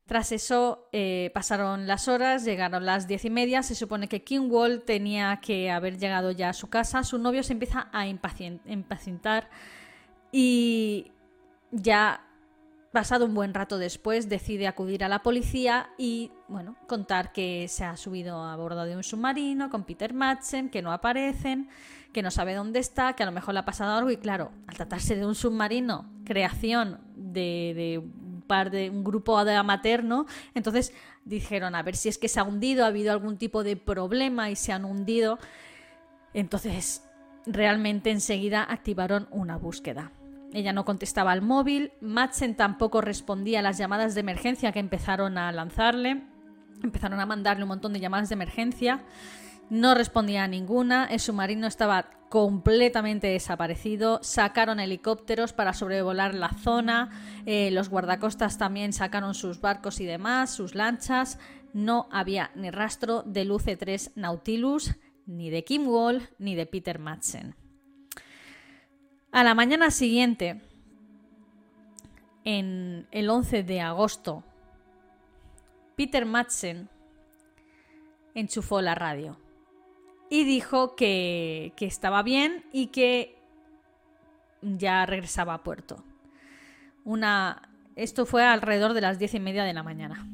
Tras 0.07 0.33
eso 0.33 0.89
eh, 0.93 1.31
pasaron 1.33 1.87
las 1.87 2.09
horas, 2.09 2.45
llegaron 2.45 2.85
las 2.85 3.07
diez 3.07 3.25
y 3.25 3.31
media, 3.31 3.63
se 3.63 3.75
supone 3.75 4.09
que 4.09 4.25
King 4.25 4.49
Wall 4.51 4.83
tenía 4.83 5.41
que 5.41 5.71
haber 5.71 5.99
llegado 5.99 6.33
ya 6.33 6.51
a 6.51 6.53
su 6.53 6.69
casa, 6.69 7.05
su 7.05 7.19
novio 7.19 7.43
se 7.43 7.53
empieza 7.53 7.89
a 7.93 8.07
impacientar 8.07 9.49
y 10.33 11.13
ya 11.71 12.27
pasado 12.93 13.25
un 13.25 13.35
buen 13.35 13.55
rato 13.55 13.79
después 13.79 14.29
decide 14.29 14.67
acudir 14.67 15.03
a 15.03 15.09
la 15.09 15.23
policía 15.23 15.91
y 15.97 16.31
bueno, 16.49 16.77
contar 16.87 17.33
que 17.33 17.67
se 17.69 17.85
ha 17.85 17.97
subido 17.97 18.43
a 18.43 18.55
bordo 18.57 18.85
de 18.85 18.95
un 18.95 19.03
submarino 19.03 19.71
con 19.71 19.85
Peter 19.85 20.13
Madsen, 20.13 20.69
que 20.69 20.83
no 20.83 20.93
aparecen, 20.93 21.69
que 22.13 22.23
no 22.23 22.31
sabe 22.31 22.55
dónde 22.55 22.81
está, 22.81 23.15
que 23.15 23.23
a 23.23 23.27
lo 23.27 23.33
mejor 23.33 23.55
le 23.55 23.61
ha 23.61 23.65
pasado 23.65 23.97
algo. 23.97 24.11
Y 24.11 24.19
claro, 24.19 24.53
al 24.67 24.77
tratarse 24.77 25.17
de 25.17 25.25
un 25.25 25.35
submarino, 25.35 26.11
creación 26.25 27.01
de 27.17 27.73
de 27.75 28.03
un 28.91 29.05
grupo 29.05 29.45
de 29.45 29.63
materno, 29.63 30.27
entonces 30.55 30.93
dijeron 31.25 31.75
a 31.75 31.83
ver 31.83 31.97
si 31.97 32.09
es 32.09 32.19
que 32.19 32.29
se 32.29 32.41
ha 32.41 32.45
hundido, 32.45 32.85
ha 32.85 32.89
habido 32.89 33.13
algún 33.13 33.37
tipo 33.37 33.63
de 33.65 33.77
problema 33.77 34.51
y 34.51 34.57
se 34.57 34.73
han 34.73 34.85
hundido. 34.85 35.39
Entonces, 36.35 37.05
realmente 37.47 38.11
enseguida 38.11 38.63
activaron 38.63 39.29
una 39.31 39.57
búsqueda. 39.57 40.13
Ella 40.53 40.73
no 40.73 40.85
contestaba 40.85 41.33
al 41.33 41.43
móvil, 41.43 41.93
Madsen 42.01 42.57
tampoco 42.57 43.01
respondía 43.01 43.61
a 43.61 43.63
las 43.63 43.79
llamadas 43.79 44.15
de 44.15 44.21
emergencia 44.21 44.73
que 44.73 44.81
empezaron 44.81 45.39
a 45.39 45.51
lanzarle, 45.51 46.23
empezaron 46.83 47.21
a 47.21 47.27
mandarle 47.27 47.65
un 47.65 47.69
montón 47.69 47.93
de 47.93 48.01
llamadas 48.01 48.29
de 48.29 48.35
emergencia 48.35 49.03
no 49.71 49.95
respondía 49.95 50.45
a 50.45 50.49
ninguna, 50.49 51.07
el 51.07 51.21
submarino 51.21 51.67
estaba 51.67 52.11
completamente 52.29 53.27
desaparecido, 53.27 54.19
sacaron 54.23 54.81
helicópteros 54.81 55.53
para 55.53 55.75
sobrevolar 55.75 56.35
la 56.35 56.49
zona, 56.49 57.11
eh, 57.45 57.71
los 57.71 57.91
guardacostas 57.91 58.57
también 58.57 58.95
sacaron 58.95 59.35
sus 59.35 59.61
barcos 59.61 60.01
y 60.01 60.07
demás, 60.07 60.51
sus 60.51 60.75
lanchas, 60.75 61.39
no 61.75 62.09
había 62.11 62.51
ni 62.55 62.71
rastro 62.71 63.23
del 63.23 63.51
UC-3 63.51 64.13
Nautilus, 64.15 64.95
ni 65.27 65.51
de 65.51 65.65
Kim 65.65 65.87
Wall, 65.87 66.29
ni 66.39 66.55
de 66.55 66.65
Peter 66.65 66.99
Madsen. 66.99 67.55
A 69.31 69.45
la 69.45 69.55
mañana 69.55 69.91
siguiente, 69.91 70.63
en 72.45 73.07
el 73.11 73.29
11 73.29 73.63
de 73.63 73.81
agosto, 73.81 74.43
Peter 75.97 76.25
Madsen 76.25 76.89
enchufó 78.35 78.81
la 78.81 78.95
radio 78.95 79.42
y 80.33 80.45
dijo 80.45 80.97
que, 80.97 81.75
estaba 81.79 82.23
bien 82.23 82.65
y 82.73 82.87
que 82.87 83.37
ya 84.63 85.05
regresaba 85.05 85.53
a 85.53 85.63
puerto. 85.63 86.03
Una, 87.05 87.69
esto 87.97 88.25
fue 88.25 88.43
alrededor 88.43 88.95
de 88.95 89.03
las 89.03 89.19
diez 89.19 89.35
y 89.35 89.41
media 89.41 89.63
de 89.65 89.75
la 89.75 89.83
mañana. 89.83 90.27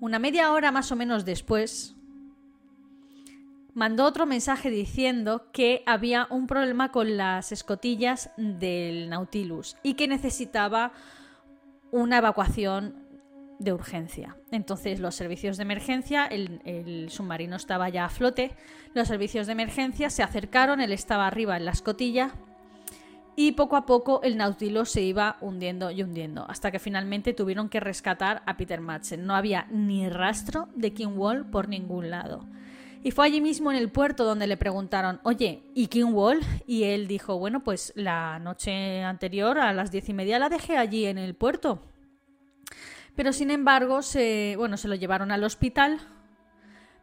Una 0.00 0.18
media 0.18 0.50
hora 0.50 0.72
más 0.72 0.92
o 0.92 0.96
menos 0.96 1.26
después, 1.26 1.94
mandó 3.74 4.06
otro 4.06 4.24
mensaje 4.24 4.70
diciendo 4.70 5.44
que 5.52 5.82
había 5.84 6.26
un 6.30 6.46
problema 6.46 6.90
con 6.90 7.18
las 7.18 7.52
escotillas 7.52 8.30
del 8.38 9.10
Nautilus 9.10 9.76
y 9.82 9.92
que 9.92 10.08
necesitaba 10.08 10.92
una 11.90 12.16
evacuación 12.16 13.01
de 13.62 13.72
urgencia. 13.72 14.36
Entonces 14.50 15.00
los 15.00 15.14
servicios 15.14 15.56
de 15.56 15.62
emergencia, 15.62 16.26
el, 16.26 17.08
submarino 17.10 17.56
estaba 17.56 17.88
ya 17.88 18.04
a 18.04 18.08
flote, 18.08 18.52
los 18.94 19.08
servicios 19.08 19.46
de 19.46 19.52
emergencia 19.52 20.10
se 20.10 20.22
acercaron, 20.22 20.80
él 20.80 20.92
estaba 20.92 21.26
arriba 21.26 21.56
en 21.56 21.64
la 21.64 21.72
escotilla 21.72 22.32
y 23.34 23.52
poco 23.52 23.76
a 23.76 23.86
poco 23.86 24.20
el 24.22 24.36
Nautilus 24.36 24.90
se 24.90 25.02
iba 25.02 25.36
hundiendo 25.40 25.90
y 25.90 26.02
hundiendo, 26.02 26.44
hasta 26.48 26.70
que 26.70 26.78
finalmente 26.78 27.32
tuvieron 27.32 27.68
que 27.68 27.80
rescatar 27.80 28.42
a 28.46 28.56
Peter 28.56 28.80
Madsen. 28.80 29.24
No 29.26 29.34
había 29.34 29.66
ni 29.70 30.08
rastro 30.08 30.68
de 30.74 30.92
King 30.92 31.16
Wall 31.16 31.46
por 31.46 31.68
ningún 31.68 32.10
lado. 32.10 32.46
Y 33.04 33.10
fue 33.10 33.26
allí 33.26 33.40
mismo 33.40 33.72
en 33.72 33.78
el 33.78 33.90
puerto 33.90 34.24
donde 34.24 34.46
le 34.46 34.56
preguntaron, 34.56 35.20
oye, 35.24 35.64
¿y 35.74 35.88
King 35.88 36.12
Wall? 36.12 36.40
Y 36.66 36.84
él 36.84 37.08
dijo, 37.08 37.36
bueno, 37.36 37.64
pues 37.64 37.92
la 37.96 38.38
noche 38.38 39.02
anterior 39.02 39.58
a 39.58 39.72
las 39.72 39.90
diez 39.90 40.08
y 40.08 40.12
media 40.12 40.38
la 40.38 40.48
dejé 40.48 40.76
allí 40.76 41.06
en 41.06 41.18
el 41.18 41.34
puerto. 41.34 41.80
Pero 43.14 43.32
sin 43.32 43.50
embargo, 43.50 44.02
se, 44.02 44.54
bueno, 44.56 44.76
se 44.76 44.88
lo 44.88 44.94
llevaron 44.94 45.32
al 45.32 45.44
hospital 45.44 46.00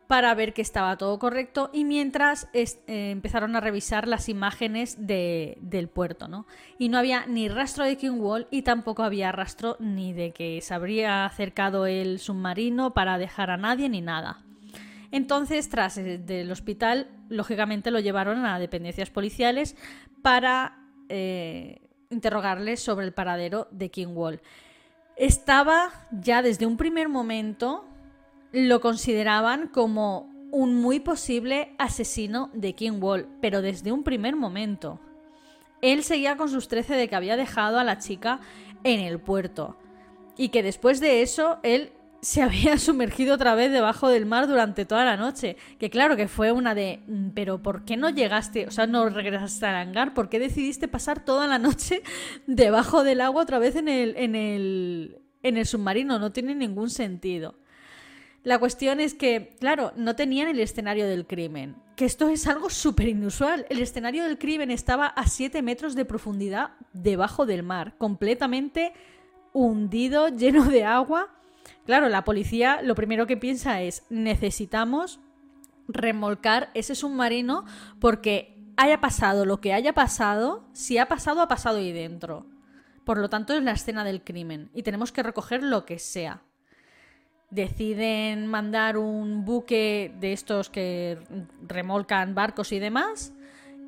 para 0.09 0.33
ver 0.33 0.55
que 0.55 0.63
estaba 0.63 0.97
todo 0.97 1.19
correcto 1.19 1.69
y 1.71 1.85
mientras 1.85 2.49
eh, 2.53 2.65
empezaron 2.87 3.55
a 3.55 3.59
revisar 3.59 4.07
las 4.07 4.27
imágenes 4.27 4.97
del 5.05 5.87
puerto, 5.87 6.27
¿no? 6.27 6.47
Y 6.79 6.89
no 6.89 6.97
había 6.97 7.27
ni 7.27 7.47
rastro 7.47 7.85
de 7.85 7.95
King 7.95 8.17
Wall 8.17 8.47
y 8.49 8.63
tampoco 8.63 9.03
había 9.03 9.31
rastro 9.31 9.77
ni 9.79 10.13
de 10.13 10.31
que 10.31 10.61
se 10.61 10.73
habría 10.73 11.27
acercado 11.27 11.85
el 11.85 12.17
submarino 12.17 12.95
para 12.95 13.19
dejar 13.19 13.51
a 13.51 13.57
nadie 13.57 13.87
ni 13.87 14.01
nada. 14.01 14.41
Entonces, 15.11 15.69
tras 15.69 15.99
el 15.99 16.25
del 16.25 16.51
hospital, 16.51 17.07
lógicamente 17.29 17.91
lo 17.91 17.99
llevaron 17.99 18.47
a 18.47 18.57
dependencias 18.57 19.11
policiales 19.11 19.75
para 20.23 20.87
eh, 21.09 21.81
interrogarle 22.09 22.77
sobre 22.77 23.05
el 23.05 23.13
paradero 23.13 23.67
de 23.69 23.91
King 23.91 24.15
Wall 24.15 24.41
estaba 25.19 25.91
ya 26.11 26.41
desde 26.41 26.65
un 26.65 26.77
primer 26.77 27.09
momento, 27.09 27.85
lo 28.51 28.79
consideraban 28.79 29.67
como 29.67 30.29
un 30.51 30.75
muy 30.75 30.99
posible 30.99 31.75
asesino 31.77 32.49
de 32.53 32.73
King 32.73 32.99
Wall, 33.01 33.27
pero 33.41 33.61
desde 33.61 33.91
un 33.91 34.03
primer 34.03 34.35
momento. 34.35 34.99
Él 35.81 36.03
seguía 36.03 36.38
con 36.38 36.49
sus 36.49 36.67
13 36.67 36.95
de 36.95 37.07
que 37.07 37.15
había 37.15 37.35
dejado 37.35 37.77
a 37.77 37.83
la 37.83 37.99
chica 37.99 38.39
en 38.83 39.01
el 39.01 39.19
puerto 39.19 39.77
y 40.38 40.49
que 40.49 40.63
después 40.63 40.99
de 40.99 41.21
eso 41.21 41.59
él 41.63 41.91
se 42.21 42.41
había 42.41 42.77
sumergido 42.79 43.35
otra 43.35 43.55
vez 43.55 43.71
debajo 43.71 44.09
del 44.09 44.25
mar 44.25 44.47
durante 44.47 44.85
toda 44.85 45.05
la 45.05 45.17
noche. 45.17 45.57
Que 45.79 45.89
claro 45.89 46.15
que 46.15 46.27
fue 46.27 46.51
una 46.51 46.75
de, 46.75 47.01
mm, 47.07 47.29
pero 47.29 47.61
¿por 47.61 47.85
qué 47.85 47.97
no 47.97 48.09
llegaste? 48.09 48.67
O 48.67 48.71
sea, 48.71 48.88
no 48.88 49.09
regresaste 49.09 49.65
al 49.65 49.75
hangar, 49.75 50.13
¿por 50.13 50.29
qué 50.29 50.39
decidiste 50.39 50.88
pasar 50.88 51.23
toda 51.23 51.47
la 51.47 51.59
noche 51.59 52.01
debajo 52.47 53.03
del 53.03 53.21
agua 53.21 53.43
otra 53.43 53.59
vez 53.59 53.75
en 53.75 53.88
el, 53.88 54.15
en 54.17 54.35
el, 54.35 55.21
en 55.43 55.57
el 55.57 55.65
submarino? 55.65 56.19
No 56.19 56.31
tiene 56.31 56.55
ningún 56.55 56.89
sentido. 56.89 57.55
La 58.43 58.57
cuestión 58.57 59.01
es 59.01 59.13
que, 59.13 59.57
claro, 59.59 59.91
no 59.97 60.15
tenían 60.15 60.47
el 60.47 60.61
escenario 60.61 61.05
del 61.07 61.27
crimen, 61.27 61.75
que 61.97 62.05
esto 62.05 62.29
es 62.29 62.47
algo 62.47 62.69
súper 62.69 63.09
inusual. 63.09 63.65
El 63.69 63.81
escenario 63.81 64.23
del 64.23 64.38
crimen 64.38 64.71
estaba 64.71 65.07
a 65.07 65.27
7 65.27 65.61
metros 65.61 65.93
de 65.93 66.05
profundidad 66.05 66.71
debajo 66.93 67.45
del 67.45 67.63
mar, 67.63 67.95
completamente 67.97 68.93
hundido, 69.51 70.29
lleno 70.29 70.63
de 70.63 70.85
agua 70.85 71.38
Claro, 71.89 72.08
la 72.08 72.24
policía 72.24 72.84
lo 72.84 72.93
primero 72.93 73.25
que 73.25 73.36
piensa 73.36 73.81
es 73.81 74.03
necesitamos 74.12 75.19
remolcar 75.88 76.69
ese 76.75 76.93
submarino 76.93 77.65
porque 78.00 78.55
haya 78.77 79.01
pasado 79.01 79.43
lo 79.43 79.60
que 79.60 79.74
haya 79.74 79.93
pasado, 79.93 80.67
si 80.72 81.00
ha 81.00 81.08
pasado, 81.08 81.41
ha 81.41 81.48
pasado 81.48 81.79
ahí 81.79 81.91
dentro. 81.91 82.46
Por 83.05 83.17
lo 83.17 83.27
tanto, 83.27 83.55
es 83.55 83.63
la 83.63 83.72
escena 83.72 84.03
del 84.03 84.24
crimen 84.24 84.69
y 84.75 84.84
tenemos 84.84 85.12
que 85.12 85.24
recoger 85.24 85.63
lo 85.63 85.86
que 85.86 85.98
sea. 85.98 86.43
deciden 87.50 88.46
mandar 88.46 88.96
un 88.96 89.43
buque 89.43 90.13
de 90.19 90.31
estos 90.34 90.69
que 90.69 91.17
remolcan 91.67 92.36
barcos 92.36 92.72
y 92.72 92.77
demás 92.77 93.34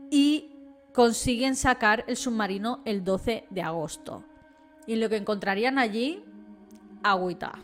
y 0.10 0.50
consiguen 0.92 1.56
sacar 1.56 2.04
el 2.08 2.18
submarino 2.18 2.82
el 2.84 3.04
12 3.04 3.46
de 3.52 3.62
agosto. 3.62 4.24
Y 4.88 4.96
lo 4.96 5.08
que 5.08 5.18
encontrarían 5.18 5.78
allí, 5.78 6.24
agüita. 7.04 7.60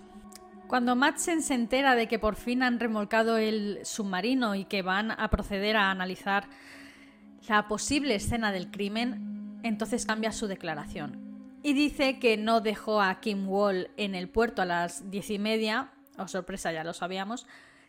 Cuando 0.67 0.97
Madsen 0.97 1.41
se 1.41 1.53
entera 1.53 1.95
de 1.95 2.07
que 2.07 2.19
por 2.19 2.35
fin 2.35 2.61
han 2.61 2.79
remolcado 2.79 3.37
el 3.37 3.79
submarino 3.83 4.53
y 4.55 4.65
que 4.65 4.81
van 4.81 5.11
a 5.11 5.29
proceder 5.29 5.77
a 5.77 5.91
analizar 5.91 6.49
la 7.47 7.69
posible 7.69 8.15
escena 8.15 8.51
del 8.51 8.69
crimen, 8.69 9.59
entonces 9.63 10.05
cambia 10.05 10.33
su 10.33 10.47
declaración. 10.47 11.59
Y 11.63 11.71
dice 11.73 12.19
que 12.19 12.35
no 12.35 12.59
dejó 12.59 13.01
a 13.01 13.21
Kim 13.21 13.47
Wall 13.47 13.91
en 13.95 14.13
el 14.13 14.27
puerto 14.27 14.61
a 14.61 14.65
las 14.65 15.09
diez 15.09 15.29
y 15.29 15.39
media, 15.39 15.91
o 16.17 16.27
sorpresa 16.27 16.73
ya 16.73 16.83
lo 16.83 16.93
sabíamos, 16.93 17.47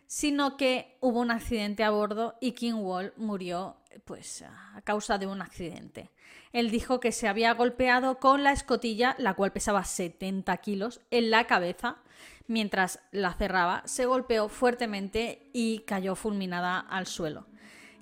sino 0.09 0.57
que 0.57 0.97
hubo 1.01 1.19
un 1.19 1.29
accidente 1.29 1.83
a 1.83 1.91
bordo 1.91 2.33
y 2.41 2.53
Kim 2.53 2.79
Wall 2.79 3.13
murió 3.15 3.77
pues 4.05 4.41
a 4.41 4.81
causa 4.83 5.19
de 5.19 5.27
un 5.27 5.39
accidente. 5.39 6.09
Él 6.51 6.71
dijo 6.71 6.99
que 6.99 7.11
se 7.11 7.27
había 7.27 7.53
golpeado 7.53 8.17
con 8.17 8.43
la 8.43 8.51
escotilla, 8.51 9.15
la 9.19 9.35
cual 9.35 9.51
pesaba 9.51 9.83
70 9.83 10.57
kilos, 10.57 10.99
en 11.11 11.29
la 11.29 11.45
cabeza. 11.45 11.97
Mientras 12.47 13.01
la 13.11 13.35
cerraba, 13.35 13.83
se 13.85 14.07
golpeó 14.07 14.49
fuertemente 14.49 15.47
y 15.53 15.81
cayó 15.81 16.15
fulminada 16.15 16.79
al 16.79 17.05
suelo. 17.05 17.45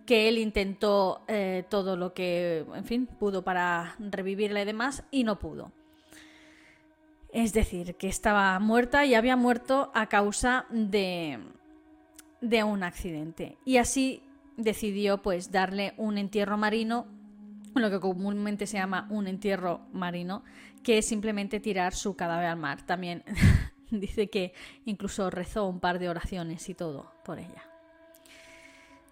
Que 0.06 0.30
él 0.30 0.38
intentó 0.38 1.26
eh, 1.28 1.66
todo 1.70 1.98
lo 1.98 2.14
que, 2.14 2.66
en 2.74 2.86
fin, 2.86 3.08
pudo 3.08 3.44
para 3.44 3.98
revivirla 4.00 4.62
y 4.62 4.66
demás, 4.66 5.04
y 5.12 5.26
no 5.26 5.40
pudo. 5.40 5.74
Es 7.34 7.52
decir, 7.52 7.96
que 7.96 8.08
estaba 8.08 8.58
muerta 8.60 9.06
y 9.06 9.14
había 9.14 9.36
muerto 9.36 9.92
a 9.94 10.08
causa 10.08 10.66
de, 10.70 11.40
de 12.42 12.64
un 12.64 12.84
accidente. 12.84 13.58
Y 13.66 13.78
así 13.78 14.24
decidió 14.58 15.22
pues 15.22 15.52
darle 15.52 15.94
un 15.98 16.18
entierro 16.18 16.58
marino, 16.58 17.08
lo 17.76 17.90
que 17.90 18.00
comúnmente 18.00 18.66
se 18.66 18.78
llama 18.78 19.08
un 19.10 19.28
entierro 19.28 19.82
marino, 19.94 20.44
que 20.84 20.98
es 20.98 21.08
simplemente 21.08 21.60
tirar 21.60 21.94
su 21.94 22.16
cadáver 22.16 22.48
al 22.48 22.58
mar. 22.58 22.86
También 22.86 23.24
dice 23.92 24.30
que 24.30 24.54
incluso 24.86 25.30
rezó 25.30 25.68
un 25.68 25.80
par 25.80 26.00
de 26.00 26.10
oraciones 26.10 26.68
y 26.70 26.74
todo 26.74 27.12
por 27.24 27.40
ella. 27.40 27.64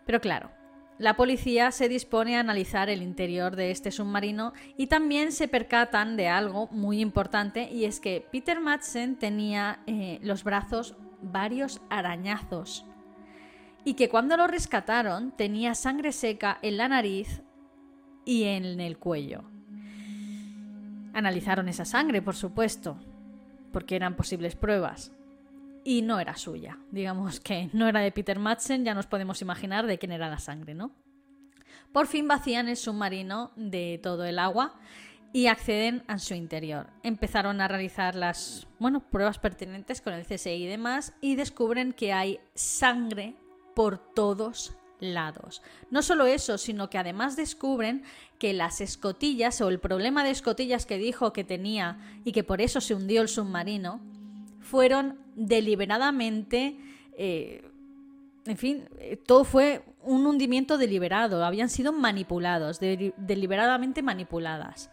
Pero 0.05 0.19
claro, 0.21 0.51
la 0.97 1.17
policía 1.17 1.71
se 1.71 1.89
dispone 1.89 2.37
a 2.37 2.39
analizar 2.39 2.89
el 2.89 3.01
interior 3.01 3.55
de 3.55 3.71
este 3.71 3.91
submarino 3.91 4.53
y 4.77 4.87
también 4.87 5.31
se 5.31 5.47
percatan 5.47 6.15
de 6.15 6.29
algo 6.29 6.67
muy 6.67 7.01
importante 7.01 7.69
y 7.69 7.85
es 7.85 7.99
que 7.99 8.25
Peter 8.31 8.61
Madsen 8.61 9.17
tenía 9.17 9.79
eh, 9.87 10.19
los 10.21 10.43
brazos 10.43 10.95
varios 11.21 11.81
arañazos 11.89 12.85
y 13.85 13.93
que 13.93 14.09
cuando 14.09 14.35
lo 14.35 14.47
rescataron 14.47 15.31
tenía 15.31 15.75
sangre 15.75 16.11
seca 16.11 16.57
en 16.63 16.77
la 16.77 16.89
nariz 16.89 17.43
y 18.25 18.43
en 18.45 18.81
el 18.81 18.97
cuello. 18.97 19.43
Analizaron 21.13 21.69
esa 21.69 21.85
sangre, 21.85 22.21
por 22.21 22.35
supuesto, 22.35 22.97
porque 23.71 23.95
eran 23.95 24.15
posibles 24.15 24.55
pruebas. 24.55 25.13
Y 25.83 26.01
no 26.01 26.19
era 26.19 26.35
suya. 26.35 26.79
Digamos 26.91 27.39
que 27.39 27.69
no 27.71 27.87
era 27.87 27.99
de 27.99 28.11
Peter 28.11 28.39
Madsen, 28.39 28.83
ya 28.83 28.95
nos 28.95 29.05
podemos 29.05 29.41
imaginar 29.43 29.85
de 29.85 29.99
quién 29.99 30.11
era 30.11 30.29
la 30.29 30.39
sangre, 30.39 30.73
¿no? 30.73 30.91
Por 31.93 32.07
fin 32.07 32.27
vacían 32.27 32.67
el 32.67 32.75
submarino 32.75 33.51
de 33.55 33.99
todo 34.01 34.25
el 34.25 34.39
agua 34.39 34.73
y 35.31 35.45
acceden 35.45 36.03
a 36.07 36.17
su 36.17 36.33
interior. 36.33 36.87
Empezaron 37.03 37.61
a 37.61 37.67
realizar 37.67 38.15
las 38.15 38.67
bueno, 38.79 38.99
pruebas 38.99 39.37
pertinentes 39.37 40.01
con 40.01 40.13
el 40.13 40.25
CSI 40.25 40.49
y 40.49 40.65
demás 40.65 41.13
y 41.21 41.35
descubren 41.35 41.93
que 41.93 42.11
hay 42.11 42.39
sangre 42.55 43.35
por 43.75 43.99
todos 43.99 44.75
lados. 44.99 45.61
No 45.91 46.01
solo 46.01 46.25
eso, 46.25 46.57
sino 46.57 46.89
que 46.89 46.97
además 46.97 47.35
descubren 47.35 48.03
que 48.39 48.53
las 48.53 48.81
escotillas 48.81 49.61
o 49.61 49.69
el 49.69 49.79
problema 49.79 50.23
de 50.23 50.31
escotillas 50.31 50.85
que 50.85 50.97
dijo 50.97 51.33
que 51.33 51.43
tenía 51.43 51.99
y 52.23 52.31
que 52.31 52.43
por 52.43 52.61
eso 52.61 52.81
se 52.81 52.95
hundió 52.95 53.21
el 53.21 53.27
submarino 53.27 53.99
fueron 54.61 55.19
deliberadamente, 55.35 56.77
eh, 57.17 57.69
en 58.45 58.57
fin, 58.57 58.89
eh, 58.99 59.17
todo 59.17 59.43
fue 59.43 59.83
un 60.01 60.25
hundimiento 60.25 60.77
deliberado, 60.77 61.43
habían 61.43 61.69
sido 61.69 61.91
manipulados, 61.91 62.79
deliberadamente 62.79 64.01
manipuladas. 64.01 64.89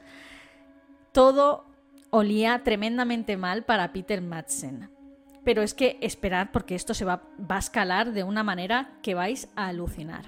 Todo 1.13 1.67
olía 2.11 2.63
tremendamente 2.65 3.37
mal 3.37 3.65
para 3.65 3.93
Peter 3.93 4.21
Madsen. 4.21 4.92
Pero 5.45 5.63
es 5.63 5.75
que 5.75 5.99
esperad 6.01 6.49
porque 6.53 6.75
esto 6.75 6.95
se 6.95 7.05
va, 7.05 7.23
a 7.49 7.59
escalar 7.59 8.13
de 8.13 8.25
una 8.25 8.43
manera 8.43 8.99
que 9.03 9.15
vais 9.15 9.49
a 9.57 9.67
alucinar. 9.67 10.27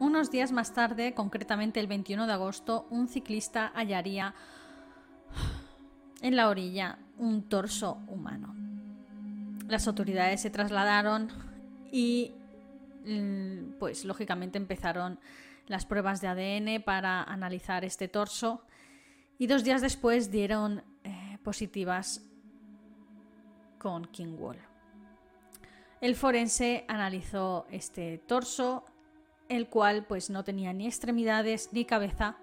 Unos 0.00 0.30
días 0.30 0.50
más 0.50 0.74
tarde, 0.74 1.14
concretamente 1.14 1.78
el 1.78 1.86
21 1.86 2.26
de 2.26 2.32
agosto, 2.32 2.86
un 2.90 3.08
ciclista 3.08 3.70
hallaría 3.74 4.34
en 6.20 6.34
la 6.34 6.48
orilla 6.48 6.98
un 7.18 7.48
torso 7.48 7.98
humano. 8.08 8.56
Las 9.68 9.86
autoridades 9.86 10.40
se 10.40 10.50
trasladaron 10.50 11.28
y 11.92 12.32
mm, 13.06 13.78
pues 13.78 14.04
lógicamente 14.04 14.58
empezaron 14.58 15.20
las 15.68 15.86
pruebas 15.86 16.20
de 16.20 16.28
ADN 16.28 16.82
para 16.82 17.22
analizar 17.22 17.84
este 17.84 18.08
torso 18.08 18.64
y 19.38 19.46
dos 19.46 19.64
días 19.64 19.80
después 19.80 20.30
dieron 20.30 20.82
eh, 21.04 21.38
positivas 21.42 22.22
con 23.82 24.04
King 24.04 24.36
Wall. 24.38 24.58
El 26.00 26.14
forense 26.14 26.84
analizó 26.86 27.66
este 27.68 28.18
torso, 28.18 28.84
el 29.48 29.68
cual 29.68 30.06
pues 30.06 30.30
no 30.30 30.44
tenía 30.44 30.72
ni 30.72 30.86
extremidades 30.86 31.70
ni 31.72 31.84
cabeza, 31.84 32.36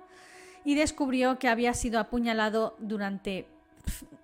y 0.65 0.75
descubrió 0.75 1.39
que 1.39 1.47
había 1.47 1.73
sido 1.73 2.01
apuñalado 2.01 2.75
durante 2.79 3.47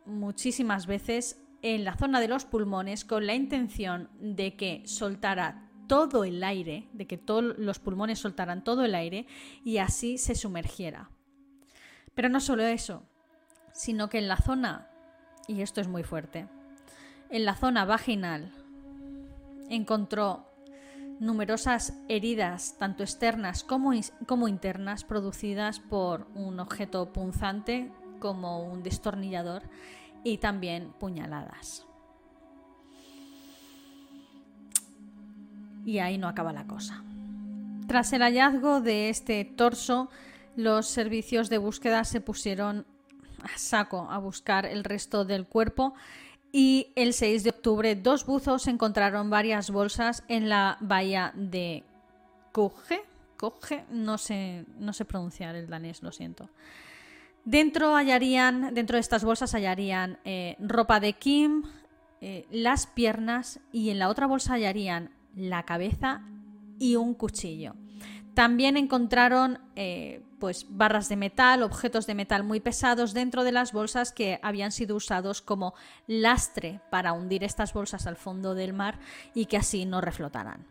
muchísimas 0.05 0.87
veces 0.87 1.41
en 1.61 1.85
la 1.85 1.95
zona 1.95 2.19
de 2.19 2.27
los 2.27 2.43
pulmones 2.43 3.05
con 3.05 3.25
la 3.25 3.33
intención 3.33 4.09
de 4.19 4.57
que 4.57 4.83
soltara 4.85 5.69
todo 5.87 6.25
el 6.25 6.43
aire, 6.43 6.89
de 6.91 7.07
que 7.07 7.17
todos 7.17 7.57
los 7.57 7.79
pulmones 7.79 8.19
soltaran 8.19 8.61
todo 8.61 8.83
el 8.83 8.93
aire 8.93 9.25
y 9.63 9.77
así 9.77 10.17
se 10.17 10.35
sumergiera. 10.35 11.09
Pero 12.13 12.27
no 12.27 12.41
solo 12.41 12.63
eso, 12.63 13.03
sino 13.71 14.09
que 14.09 14.17
en 14.17 14.27
la 14.27 14.37
zona, 14.37 14.89
y 15.47 15.61
esto 15.61 15.79
es 15.79 15.87
muy 15.87 16.03
fuerte, 16.03 16.47
en 17.35 17.43
la 17.43 17.53
zona 17.53 17.83
vaginal 17.83 18.49
encontró 19.69 20.45
numerosas 21.19 21.91
heridas, 22.07 22.77
tanto 22.79 23.03
externas 23.03 23.65
como, 23.65 23.91
como, 24.25 24.47
internas, 24.47 25.03
producidas 25.03 25.81
por 25.81 26.29
un 26.33 26.61
objeto 26.61 27.11
punzante 27.11 27.91
como 28.19 28.63
un 28.63 28.83
destornillador 28.83 29.63
y 30.23 30.37
también 30.37 30.93
puñaladas. 30.97 31.85
Y 35.83 35.99
ahí 35.99 36.17
no 36.17 36.29
acaba 36.29 36.53
la 36.53 36.65
cosa. 36.65 37.03
Tras 37.85 38.13
el 38.13 38.21
hallazgo 38.21 38.79
de 38.79 39.09
este 39.09 39.43
torso, 39.43 40.09
los 40.55 40.87
servicios 40.87 41.49
de 41.49 41.57
búsqueda 41.57 42.05
se 42.05 42.21
pusieron 42.21 42.85
a 43.43 43.57
saco 43.57 44.07
a 44.09 44.19
buscar 44.19 44.65
el 44.65 44.85
resto 44.85 45.25
del 45.25 45.45
cuerpo 45.45 45.95
y 46.57 46.93
el 46.95 47.11
6 47.11 47.43
de 47.43 47.49
octubre 47.49 47.95
dos 47.97 48.25
buzos 48.25 48.67
encontraron 48.67 49.29
varias 49.29 49.71
bolsas 49.71 50.23
en 50.29 50.47
la 50.47 50.77
bahía 50.79 51.33
de 51.35 51.83
Coge. 52.53 53.01
Coge, 53.35 53.83
no 53.91 54.17
sé, 54.17 54.63
no 54.79 54.93
sé 54.93 55.03
pronunciar 55.03 55.57
el 55.57 55.67
danés, 55.67 56.01
lo 56.01 56.13
siento. 56.13 56.49
Dentro 57.43 57.93
hallarían, 57.93 58.73
dentro 58.73 58.95
de 58.95 59.01
estas 59.01 59.25
bolsas 59.25 59.51
hallarían 59.51 60.17
eh, 60.23 60.55
ropa 60.61 61.01
de 61.01 61.11
Kim, 61.11 61.63
eh, 62.21 62.45
las 62.49 62.87
piernas 62.87 63.59
y 63.73 63.89
en 63.89 63.99
la 63.99 64.07
otra 64.07 64.25
bolsa 64.25 64.53
hallarían 64.53 65.11
la 65.35 65.63
cabeza 65.63 66.21
y 66.79 66.95
un 66.95 67.15
cuchillo. 67.15 67.75
También 68.33 68.77
encontraron 68.77 69.59
eh, 69.75 70.21
pues 70.39 70.65
barras 70.69 71.09
de 71.09 71.15
metal, 71.15 71.63
objetos 71.63 72.05
de 72.07 72.15
metal 72.15 72.43
muy 72.43 72.59
pesados 72.59 73.13
dentro 73.13 73.43
de 73.43 73.51
las 73.51 73.71
bolsas 73.71 74.11
que 74.11 74.39
habían 74.41 74.71
sido 74.71 74.95
usados 74.95 75.41
como 75.41 75.73
lastre 76.07 76.81
para 76.89 77.13
hundir 77.13 77.43
estas 77.43 77.73
bolsas 77.73 78.07
al 78.07 78.15
fondo 78.15 78.55
del 78.55 78.73
mar 78.73 78.99
y 79.33 79.45
que 79.45 79.57
así 79.57 79.85
no 79.85 80.01
reflotaran. 80.01 80.65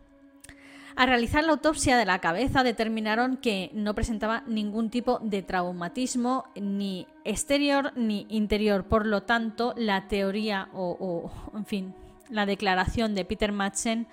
Al 0.95 1.09
realizar 1.09 1.43
la 1.43 1.51
autopsia 1.51 1.97
de 1.97 2.05
la 2.05 2.19
cabeza 2.19 2.63
determinaron 2.63 3.35
que 3.35 3.69
no 3.73 3.93
presentaba 3.95 4.43
ningún 4.47 4.89
tipo 4.89 5.19
de 5.19 5.41
traumatismo 5.41 6.45
ni 6.55 7.05
exterior 7.25 7.91
ni 7.97 8.25
interior. 8.29 8.85
Por 8.85 9.05
lo 9.05 9.23
tanto, 9.23 9.73
la 9.75 10.07
teoría 10.07 10.69
o, 10.73 11.29
en 11.53 11.65
fin, 11.65 11.93
la 12.29 12.45
declaración 12.45 13.13
de 13.13 13.25
Peter 13.25 13.51
Madsen 13.51 14.07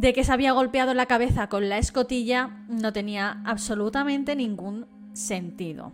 de 0.00 0.14
que 0.14 0.24
se 0.24 0.32
había 0.32 0.52
golpeado 0.52 0.94
la 0.94 1.04
cabeza 1.04 1.50
con 1.50 1.68
la 1.68 1.76
escotilla 1.76 2.64
no 2.68 2.90
tenía 2.90 3.42
absolutamente 3.44 4.34
ningún 4.34 4.86
sentido. 5.12 5.92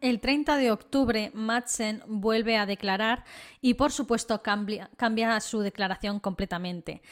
El 0.00 0.18
30 0.18 0.56
de 0.56 0.72
octubre, 0.72 1.30
Madsen 1.32 2.02
vuelve 2.08 2.56
a 2.56 2.66
declarar 2.66 3.22
y, 3.60 3.74
por 3.74 3.92
supuesto, 3.92 4.42
cambia, 4.42 4.90
cambia, 4.96 5.38
su 5.40 5.60
declaración 5.60 6.18
completamente. 6.18 7.02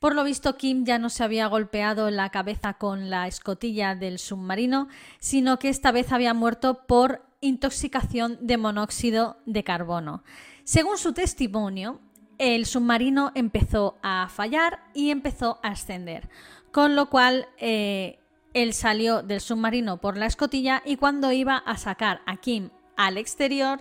Por 0.00 0.16
lo 0.16 0.24
visto, 0.24 0.56
Kim 0.56 0.84
ya 0.84 0.98
no 0.98 1.10
se 1.10 1.22
había 1.22 1.46
golpeado 1.46 2.10
la 2.10 2.30
cabeza 2.30 2.74
con 2.74 3.08
la 3.08 3.28
escotilla 3.28 3.94
del 3.94 4.18
submarino, 4.18 4.88
sino 5.20 5.60
que 5.60 5.68
esta 5.68 5.92
vez 5.92 6.10
había 6.10 6.34
muerto 6.34 6.86
por 6.88 7.22
intoxicación 7.40 8.36
de 8.40 8.56
monóxido 8.56 9.36
de 9.46 9.62
carbono. 9.62 10.24
Según 10.64 10.98
su 10.98 11.12
testimonio, 11.12 12.00
el 12.38 12.66
submarino 12.66 13.32
empezó 13.34 13.98
a 14.02 14.28
fallar 14.28 14.80
y 14.94 15.10
empezó 15.10 15.58
a 15.62 15.68
ascender, 15.68 16.28
con 16.72 16.96
lo 16.96 17.10
cual 17.10 17.48
eh, 17.58 18.18
él 18.54 18.72
salió 18.72 19.22
del 19.22 19.40
submarino 19.40 19.98
por 19.98 20.16
la 20.16 20.26
escotilla 20.26 20.82
y 20.84 20.96
cuando 20.96 21.32
iba 21.32 21.56
a 21.56 21.76
sacar 21.76 22.22
a 22.26 22.36
Kim 22.36 22.70
al 22.96 23.18
exterior, 23.18 23.80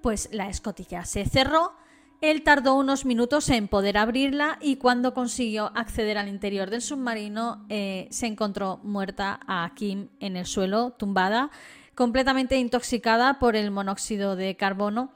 pues 0.00 0.28
la 0.32 0.48
escotilla 0.48 1.04
se 1.04 1.24
cerró. 1.26 1.72
Él 2.20 2.42
tardó 2.42 2.74
unos 2.74 3.04
minutos 3.04 3.48
en 3.48 3.68
poder 3.68 3.96
abrirla 3.96 4.58
y 4.60 4.76
cuando 4.76 5.14
consiguió 5.14 5.70
acceder 5.76 6.18
al 6.18 6.28
interior 6.28 6.68
del 6.68 6.82
submarino 6.82 7.64
eh, 7.68 8.08
se 8.10 8.26
encontró 8.26 8.80
muerta 8.82 9.38
a 9.46 9.70
Kim 9.76 10.08
en 10.18 10.36
el 10.36 10.46
suelo, 10.46 10.90
tumbada, 10.98 11.50
completamente 11.94 12.58
intoxicada 12.58 13.38
por 13.38 13.54
el 13.54 13.70
monóxido 13.70 14.34
de 14.34 14.56
carbono. 14.56 15.12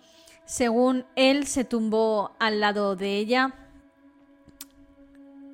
Según 0.53 1.07
él, 1.17 1.47
se 1.47 1.65
tumbó 1.65 2.37
al 2.39 2.61
lado 2.61 2.95
de 2.95 3.17
ella 3.17 3.55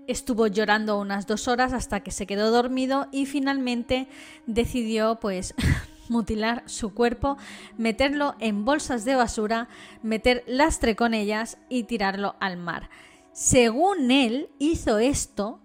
estuvo 0.09 0.49
llorando 0.49 0.99
unas 0.99 1.29
dos 1.29 1.47
horas 1.47 1.73
hasta 1.73 2.01
que 2.01 2.11
se 2.11 2.27
quedó 2.27 2.51
dormido 2.51 3.07
y 3.13 3.27
finalmente 3.27 4.09
decidió 4.47 5.21
pues 5.21 5.55
mutilar 6.09 6.65
su 6.67 6.95
cuerpo, 6.95 7.37
meterlo 7.77 8.35
en 8.41 8.65
bolsas 8.65 9.05
de 9.05 9.15
basura, 9.15 9.69
meter 10.03 10.43
lastre 10.49 10.97
con 10.97 11.15
ellas 11.15 11.59
y 11.69 11.85
tirarlo 11.85 12.35
al 12.41 12.57
mar. 12.57 12.91
Según 13.31 14.11
él, 14.11 14.51
hizo 14.59 14.99
esto 14.99 15.61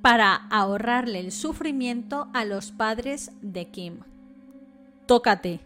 para 0.00 0.34
ahorrarle 0.34 1.20
el 1.20 1.30
sufrimiento 1.30 2.30
a 2.32 2.46
los 2.46 2.72
padres 2.72 3.32
de 3.42 3.66
Kim. 3.66 3.98
Tócate, 5.04 5.60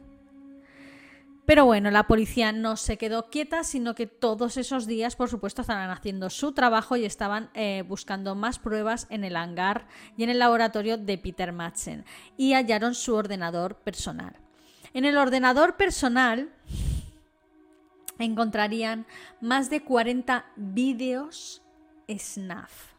pero 1.47 1.65
bueno, 1.65 1.93
la 1.93 2.09
policía 2.09 2.51
no 2.51 2.77
se 2.77 2.99
quedó 2.99 3.31
quieta, 3.31 3.63
sino 3.63 3.95
que 3.95 4.09
todos 4.09 4.57
esos 4.57 4.87
días, 4.87 5.15
por 5.15 5.31
supuesto, 5.31 5.63
estaban 5.63 5.91
haciendo 5.91 6.29
su 6.29 6.51
trabajo 6.51 6.97
y 6.97 7.05
estaban 7.05 7.51
eh, 7.55 7.85
buscando 7.87 8.35
más 8.35 8.59
pruebas 8.59 9.07
en 9.11 9.23
el 9.23 9.37
hangar 9.37 9.87
y 10.17 10.25
en 10.25 10.31
el 10.31 10.41
laboratorio 10.41 10.99
de 10.99 11.19
Peter 11.19 11.53
Madsen 11.53 12.05
y 12.37 12.55
hallaron 12.55 12.97
su 12.97 13.15
ordenador 13.15 13.77
personal. 13.77 14.35
En 14.93 15.05
el 15.05 15.17
ordenador 15.17 15.77
personal 15.77 16.51
encontrarían 18.19 19.07
más 19.41 19.71
de 19.71 19.85
40 19.85 20.47
vídeos 20.57 21.63
SNAF. 22.09 22.93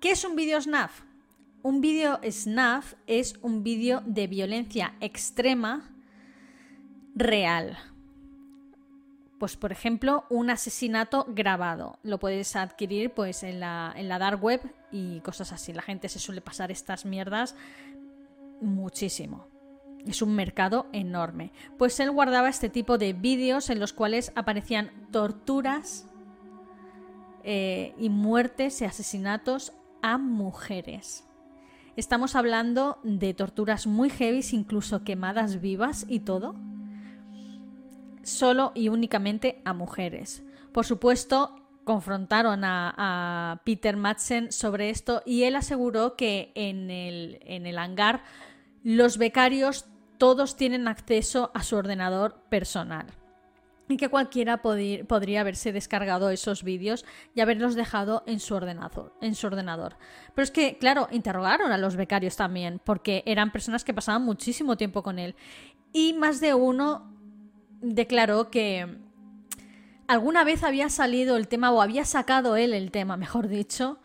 ¿Qué 0.00 0.10
es 0.10 0.24
un 0.24 0.36
vídeo 0.36 0.60
SNAF? 0.60 1.00
Un 1.62 1.80
vídeo 1.80 2.20
SNAF 2.22 2.94
es 3.06 3.36
un 3.40 3.62
vídeo 3.62 4.02
de 4.04 4.26
violencia 4.26 4.94
extrema 5.00 5.90
real. 7.18 7.76
Pues 9.38 9.56
por 9.56 9.70
ejemplo, 9.70 10.24
un 10.30 10.50
asesinato 10.50 11.26
grabado. 11.28 11.98
Lo 12.02 12.18
puedes 12.18 12.56
adquirir 12.56 13.12
pues 13.12 13.42
en 13.42 13.60
la, 13.60 13.92
en 13.96 14.08
la 14.08 14.18
dark 14.18 14.42
web 14.42 14.60
y 14.90 15.20
cosas 15.20 15.52
así. 15.52 15.72
La 15.72 15.82
gente 15.82 16.08
se 16.08 16.18
suele 16.18 16.40
pasar 16.40 16.70
estas 16.70 17.04
mierdas 17.04 17.54
muchísimo. 18.60 19.46
Es 20.06 20.22
un 20.22 20.34
mercado 20.34 20.86
enorme. 20.92 21.52
Pues 21.76 21.98
él 22.00 22.10
guardaba 22.10 22.48
este 22.48 22.68
tipo 22.68 22.98
de 22.98 23.12
vídeos 23.12 23.70
en 23.70 23.78
los 23.78 23.92
cuales 23.92 24.32
aparecían 24.34 24.90
torturas 25.12 26.08
eh, 27.44 27.94
y 27.98 28.08
muertes 28.08 28.80
y 28.80 28.84
asesinatos 28.86 29.72
a 30.02 30.18
mujeres. 30.18 31.24
Estamos 31.96 32.36
hablando 32.36 32.98
de 33.02 33.34
torturas 33.34 33.86
muy 33.86 34.08
heavy, 34.08 34.44
incluso 34.52 35.02
quemadas 35.02 35.60
vivas 35.60 36.06
y 36.08 36.20
todo 36.20 36.54
solo 38.28 38.72
y 38.74 38.88
únicamente 38.88 39.60
a 39.64 39.72
mujeres. 39.72 40.42
Por 40.72 40.86
supuesto, 40.86 41.56
confrontaron 41.84 42.64
a, 42.64 43.60
Peter 43.64 43.96
Madsen 43.96 44.52
sobre 44.52 44.90
esto 44.90 45.22
y 45.24 45.44
él 45.44 45.56
aseguró 45.56 46.16
que 46.16 46.52
en 46.54 46.90
el, 46.90 47.40
en 47.42 47.66
el 47.66 47.78
hangar 47.78 48.22
los 48.84 49.18
becarios 49.18 49.86
todos 50.18 50.56
tienen 50.56 50.88
acceso 50.88 51.50
a 51.54 51.62
su 51.62 51.76
ordenador 51.76 52.42
personal 52.48 53.06
y 53.88 53.96
que 53.96 54.08
cualquiera 54.08 54.58
podría 54.58 55.40
haberse 55.40 55.72
descargado 55.72 56.30
esos 56.30 56.62
vídeos 56.62 57.04
y 57.34 57.40
haberlos 57.40 57.74
dejado 57.74 58.22
en 58.26 58.38
su, 58.38 58.54
en 59.20 59.34
su 59.34 59.46
ordenador. 59.46 59.96
Pero 60.34 60.44
es 60.44 60.50
que, 60.50 60.76
claro, 60.78 61.08
interrogaron 61.10 61.72
a 61.72 61.78
los 61.78 61.96
becarios 61.96 62.36
también, 62.36 62.80
porque 62.84 63.22
eran 63.26 63.50
personas 63.50 63.84
que 63.84 63.94
pasaban 63.94 64.22
muchísimo 64.24 64.76
tiempo 64.76 65.02
con 65.02 65.18
él. 65.18 65.34
Y 65.92 66.12
más 66.12 66.40
de 66.40 66.54
uno 66.54 67.17
declaró 67.80 68.50
que 68.50 68.98
alguna 70.06 70.44
vez 70.44 70.62
había 70.64 70.88
salido 70.88 71.36
el 71.36 71.48
tema, 71.48 71.70
o 71.70 71.80
había 71.80 72.04
sacado 72.04 72.56
él 72.56 72.74
el 72.74 72.90
tema, 72.90 73.16
mejor 73.16 73.48
dicho, 73.48 73.98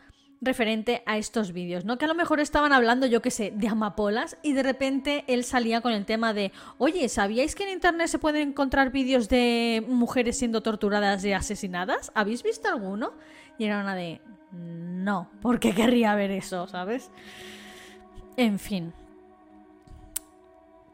referente 0.43 1.03
a 1.05 1.17
estos 1.17 1.53
vídeos, 1.53 1.85
¿no? 1.85 1.97
Que 1.97 2.05
a 2.05 2.07
lo 2.07 2.15
mejor 2.15 2.39
estaban 2.39 2.73
hablando, 2.73 3.07
yo 3.07 3.21
qué 3.21 3.31
sé, 3.31 3.53
de 3.55 3.67
amapolas 3.69 4.37
y 4.43 4.53
de 4.53 4.63
repente 4.63 5.23
él 5.27 5.43
salía 5.43 5.81
con 5.81 5.93
el 5.93 6.05
tema 6.05 6.33
de, 6.33 6.51
oye, 6.77 7.07
¿sabíais 7.07 7.55
que 7.55 7.63
en 7.63 7.69
internet 7.69 8.07
se 8.07 8.19
pueden 8.19 8.49
encontrar 8.49 8.91
vídeos 8.91 9.29
de 9.29 9.83
mujeres 9.87 10.37
siendo 10.37 10.61
torturadas 10.61 11.23
y 11.23 11.31
asesinadas? 11.31 12.11
¿Habéis 12.13 12.43
visto 12.43 12.67
alguno? 12.67 13.13
Y 13.57 13.65
era 13.65 13.79
una 13.79 13.95
de, 13.95 14.21
no, 14.51 15.29
porque 15.41 15.73
querría 15.73 16.13
ver 16.15 16.31
eso, 16.31 16.67
¿sabes? 16.67 17.09
En 18.35 18.59
fin. 18.59 18.93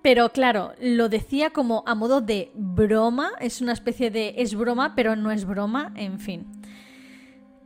Pero 0.09 0.29
claro, 0.29 0.73
lo 0.81 1.07
decía 1.07 1.51
como 1.51 1.83
a 1.85 1.93
modo 1.93 2.19
de 2.19 2.51
broma, 2.55 3.29
es 3.39 3.61
una 3.61 3.73
especie 3.73 4.09
de 4.09 4.33
es 4.37 4.55
broma, 4.55 4.95
pero 4.95 5.15
no 5.15 5.29
es 5.29 5.45
broma, 5.45 5.93
en 5.95 6.19
fin. 6.19 6.47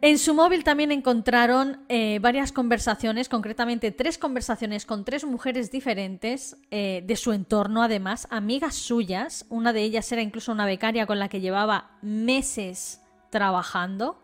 En 0.01 0.17
su 0.17 0.33
móvil 0.33 0.65
también 0.65 0.91
encontraron 0.91 1.85
eh, 1.87 2.19
varias 2.21 2.51
conversaciones, 2.51 3.29
concretamente 3.29 3.91
tres 3.91 4.17
conversaciones 4.17 4.85
con 4.85 5.05
tres 5.05 5.23
mujeres 5.23 5.71
diferentes 5.71 6.57
eh, 6.69 7.01
de 7.07 7.15
su 7.15 7.31
entorno, 7.31 7.81
además, 7.81 8.27
amigas 8.29 8.75
suyas. 8.75 9.45
Una 9.47 9.71
de 9.71 9.83
ellas 9.83 10.11
era 10.11 10.21
incluso 10.21 10.51
una 10.51 10.65
becaria 10.65 11.05
con 11.05 11.19
la 11.19 11.29
que 11.29 11.39
llevaba 11.39 11.91
meses 12.01 12.99
trabajando. 13.29 14.21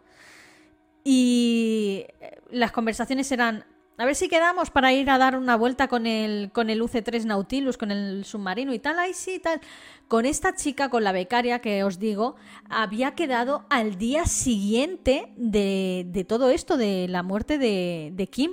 Y 1.05 2.05
eh, 2.19 2.41
las 2.51 2.73
conversaciones 2.73 3.31
eran 3.31 3.63
a 3.99 4.05
ver 4.05 4.15
si 4.15 4.29
quedamos 4.29 4.69
para 4.69 4.93
ir 4.93 5.09
a 5.09 5.17
dar 5.17 5.35
una 5.35 5.57
vuelta 5.57 5.89
con 5.89 6.07
el, 6.07 6.51
con 6.53 6.69
el 6.69 6.81
UC3 6.81 7.25
Nautilus, 7.25 7.77
con 7.77 7.91
el 7.91 8.23
submarino 8.23 8.73
y 8.73 8.79
tal. 8.79 8.97
Ay, 8.97 9.13
sí, 9.13 9.39
tal. 9.39 9.59
Con 10.07 10.25
esta 10.25 10.55
chica, 10.55 10.89
con 10.89 11.03
la 11.03 11.11
becaria 11.11 11.59
que 11.59 11.83
os 11.83 11.99
digo, 11.99 12.37
había 12.69 13.13
quedado 13.13 13.65
al 13.69 13.97
día 13.97 14.23
siguiente 14.23 15.33
de, 15.35 16.25
todo 16.29 16.49
esto, 16.49 16.77
de 16.77 17.07
la 17.09 17.23
muerte 17.23 17.57
de, 17.57 18.27
Kim. 18.31 18.51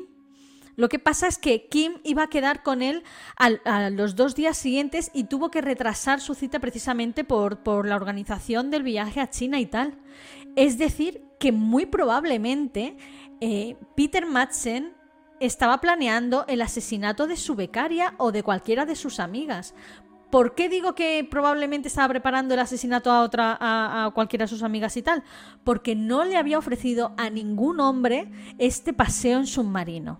Lo 0.74 0.88
que 0.88 0.98
pasa 0.98 1.28
es 1.28 1.38
que 1.38 1.68
Kim 1.68 1.92
iba 2.02 2.24
a 2.24 2.28
quedar 2.28 2.64
con 2.64 2.82
él 2.82 3.04
a 3.36 3.90
los 3.90 4.16
dos 4.16 4.34
días 4.34 4.58
siguientes 4.58 5.12
y 5.14 5.24
tuvo 5.24 5.52
que 5.52 5.60
retrasar 5.60 6.20
su 6.20 6.34
cita 6.34 6.58
precisamente 6.58 7.22
por, 7.22 7.62
por 7.62 7.86
la 7.86 7.94
organización 7.94 8.72
del 8.72 8.82
viaje 8.82 9.20
a 9.20 9.30
China 9.30 9.60
y 9.60 9.66
tal. 9.66 9.96
Es 10.56 10.76
decir, 10.76 11.22
que 11.38 11.52
muy 11.52 11.86
probablemente 11.86 12.96
eh, 13.40 13.76
Peter 13.94 14.26
Madsen 14.26 14.95
estaba 15.40 15.80
planeando 15.80 16.44
el 16.48 16.62
asesinato 16.62 17.26
de 17.26 17.36
su 17.36 17.54
becaria 17.54 18.14
o 18.18 18.32
de 18.32 18.42
cualquiera 18.42 18.86
de 18.86 18.96
sus 18.96 19.20
amigas. 19.20 19.74
¿Por 20.30 20.54
qué 20.54 20.68
digo 20.68 20.94
que 20.94 21.26
probablemente 21.30 21.88
estaba 21.88 22.08
preparando 22.08 22.54
el 22.54 22.60
asesinato 22.60 23.12
a 23.12 23.22
otra, 23.22 23.56
a, 23.60 24.10
cualquiera 24.12 24.44
de 24.44 24.48
sus 24.48 24.62
amigas 24.62 24.96
y 24.96 25.02
tal? 25.02 25.22
Porque 25.62 25.94
no 25.94 26.24
le 26.24 26.36
había 26.36 26.58
ofrecido 26.58 27.14
a 27.16 27.30
ningún 27.30 27.80
hombre 27.80 28.30
este 28.58 28.92
paseo 28.92 29.38
en 29.38 29.46
submarino. 29.46 30.18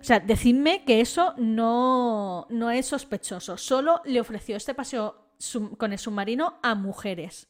O 0.00 0.04
sea, 0.04 0.20
decidme 0.20 0.84
que 0.84 1.00
eso 1.00 1.34
no, 1.36 2.46
no 2.50 2.70
es 2.70 2.86
sospechoso. 2.86 3.56
Solo 3.56 4.00
le 4.04 4.20
ofreció 4.20 4.56
este 4.56 4.74
paseo 4.74 5.28
con 5.76 5.92
el 5.92 5.98
submarino 5.98 6.54
a 6.62 6.74
mujeres. 6.76 7.48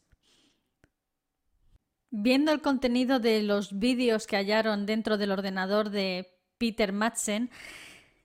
Viendo 2.10 2.52
el 2.52 2.62
contenido 2.62 3.20
de 3.20 3.42
los 3.42 3.78
vídeos 3.78 4.26
que 4.26 4.36
hallaron 4.36 4.86
dentro 4.86 5.18
del 5.18 5.30
ordenador 5.30 5.90
de 5.90 6.28
Peter 6.56 6.92
Madsen, 6.92 7.50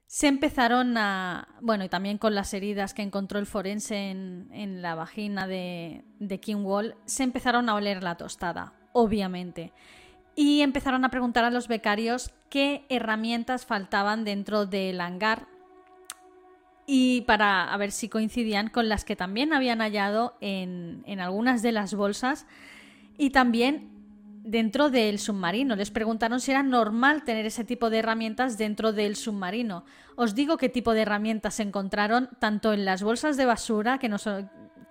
se 0.07 0.27
empezaron 0.27 0.95
a. 0.97 1.47
Bueno, 1.59 1.83
y 1.83 1.89
también 1.89 2.17
con 2.17 2.35
las 2.35 2.53
heridas 2.53 2.93
que 2.93 3.01
encontró 3.01 3.39
el 3.39 3.45
forense 3.45 4.11
en, 4.11 4.81
la 4.81 4.95
vagina 4.95 5.47
de, 5.47 6.05
de 6.19 6.39
Kim 6.39 6.63
Wall, 6.65 6.95
se 7.05 7.23
empezaron 7.23 7.67
a 7.67 7.75
oler 7.75 8.03
la 8.03 8.15
tostada, 8.15 8.73
obviamente. 8.93 9.73
Y 10.35 10.61
empezaron 10.61 11.03
a 11.03 11.09
preguntar 11.09 11.43
a 11.43 11.51
los 11.51 11.67
becarios 11.67 12.31
qué 12.49 12.85
herramientas 12.89 13.65
faltaban 13.65 14.23
dentro 14.23 14.65
del 14.65 15.01
hangar 15.01 15.47
y 16.85 17.21
para 17.21 17.75
ver 17.77 17.91
si 17.91 18.09
coincidían 18.09 18.69
con 18.69 18.89
las 18.89 19.05
que 19.05 19.15
también 19.15 19.53
habían 19.53 19.79
hallado 19.79 20.35
en, 20.41 21.03
en 21.05 21.19
algunas 21.19 21.61
de 21.61 21.71
las 21.71 21.93
bolsas 21.93 22.45
y 23.17 23.29
también 23.29 23.91
dentro 24.43 24.89
del 24.89 25.19
submarino. 25.19 25.75
Les 25.75 25.91
preguntaron 25.91 26.39
si 26.39 26.51
era 26.51 26.63
normal 26.63 27.23
tener 27.23 27.45
ese 27.45 27.63
tipo 27.63 27.89
de 27.89 27.99
herramientas 27.99 28.57
dentro 28.57 28.93
del 28.93 29.15
submarino. 29.15 29.85
Os 30.15 30.35
digo 30.35 30.57
qué 30.57 30.69
tipo 30.69 30.93
de 30.93 31.01
herramientas 31.01 31.55
se 31.55 31.63
encontraron 31.63 32.29
tanto 32.39 32.73
en 32.73 32.85
las 32.85 33.03
bolsas 33.03 33.37
de 33.37 33.45
basura, 33.45 33.97
que 33.97 34.09
no, 34.09 34.17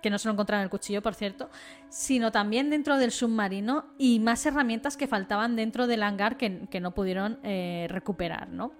que 0.01 0.09
no 0.09 0.17
se 0.17 0.27
lo 0.27 0.33
encontraron 0.33 0.61
en 0.61 0.65
el 0.65 0.69
cuchillo, 0.69 1.01
por 1.01 1.15
cierto, 1.15 1.49
sino 1.89 2.31
también 2.31 2.69
dentro 2.69 2.97
del 2.97 3.11
submarino 3.11 3.85
y 3.97 4.19
más 4.19 4.45
herramientas 4.45 4.97
que 4.97 5.07
faltaban 5.07 5.55
dentro 5.55 5.87
del 5.87 6.03
hangar 6.03 6.37
que, 6.37 6.79
no 6.81 6.93
pudieron 6.93 7.39
eh, 7.43 7.87
recuperar, 7.89 8.49
¿no? 8.49 8.73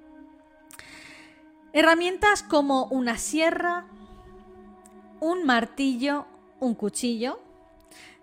Herramientas 1.71 2.43
como 2.43 2.85
una 2.85 3.17
sierra, 3.17 3.85
un 5.19 5.43
martillo, 5.45 6.27
un 6.59 6.75
cuchillo, 6.75 7.39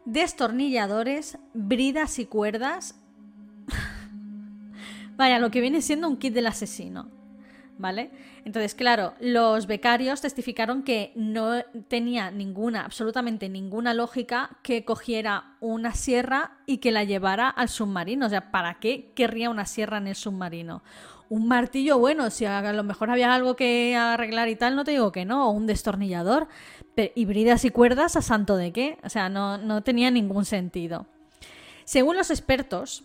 destornilladores, 0.04 1.38
bridas 1.54 2.18
y 2.18 2.26
cuerdas. 2.26 3.00
Vaya, 5.16 5.38
lo 5.38 5.50
que 5.50 5.60
viene 5.60 5.82
siendo 5.82 6.08
un 6.08 6.16
kit 6.16 6.34
del 6.34 6.46
asesino. 6.46 7.08
¿Vale? 7.78 8.10
Entonces, 8.44 8.74
claro, 8.74 9.14
los 9.20 9.66
becarios 9.66 10.20
testificaron 10.20 10.82
que 10.82 11.12
no 11.14 11.62
tenía 11.88 12.30
ninguna, 12.30 12.84
absolutamente 12.84 13.48
ninguna 13.48 13.94
lógica 13.94 14.58
que 14.62 14.84
cogiera 14.84 15.56
una 15.60 15.94
sierra 15.94 16.58
y 16.66 16.78
que 16.78 16.92
la 16.92 17.04
llevara 17.04 17.48
al 17.48 17.70
submarino. 17.70 18.26
O 18.26 18.28
sea, 18.28 18.50
¿para 18.50 18.80
qué 18.80 19.12
querría 19.14 19.48
una 19.48 19.64
sierra 19.64 19.96
en 19.96 20.08
el 20.08 20.14
submarino? 20.14 20.82
Un 21.30 21.46
martillo, 21.46 21.96
bueno, 21.96 22.28
si 22.28 22.44
a 22.44 22.72
lo 22.72 22.82
mejor 22.82 23.08
había 23.08 23.32
algo 23.32 23.54
que 23.54 23.94
arreglar 23.94 24.48
y 24.48 24.56
tal, 24.56 24.74
no 24.74 24.82
te 24.82 24.90
digo 24.90 25.12
que 25.12 25.24
no, 25.24 25.48
o 25.48 25.52
un 25.52 25.68
destornillador, 25.68 26.48
híbridas 27.14 27.64
y 27.64 27.70
cuerdas 27.70 28.16
a 28.16 28.20
santo 28.20 28.56
de 28.56 28.72
qué, 28.72 28.98
o 29.04 29.08
sea, 29.08 29.28
no, 29.28 29.56
no 29.56 29.82
tenía 29.82 30.10
ningún 30.10 30.44
sentido. 30.44 31.06
Según 31.84 32.16
los 32.16 32.30
expertos, 32.30 33.04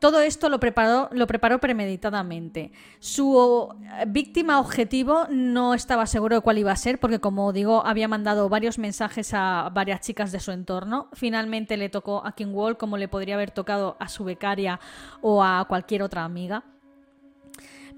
todo 0.00 0.20
esto 0.20 0.48
lo 0.48 0.58
preparó, 0.58 1.08
lo 1.12 1.28
preparó 1.28 1.60
premeditadamente. 1.60 2.72
Su 2.98 3.68
eh, 4.00 4.06
víctima 4.08 4.58
objetivo 4.58 5.28
no 5.30 5.74
estaba 5.74 6.06
seguro 6.06 6.34
de 6.34 6.42
cuál 6.42 6.58
iba 6.58 6.72
a 6.72 6.76
ser, 6.76 6.98
porque 6.98 7.20
como 7.20 7.52
digo, 7.52 7.86
había 7.86 8.08
mandado 8.08 8.48
varios 8.48 8.76
mensajes 8.76 9.34
a 9.34 9.70
varias 9.72 10.00
chicas 10.00 10.32
de 10.32 10.40
su 10.40 10.50
entorno. 10.50 11.08
Finalmente 11.12 11.76
le 11.76 11.90
tocó 11.90 12.26
a 12.26 12.32
King 12.32 12.52
Wall, 12.52 12.76
como 12.76 12.96
le 12.96 13.06
podría 13.06 13.36
haber 13.36 13.52
tocado 13.52 13.96
a 14.00 14.08
su 14.08 14.24
becaria 14.24 14.80
o 15.20 15.44
a 15.44 15.64
cualquier 15.68 16.02
otra 16.02 16.24
amiga. 16.24 16.64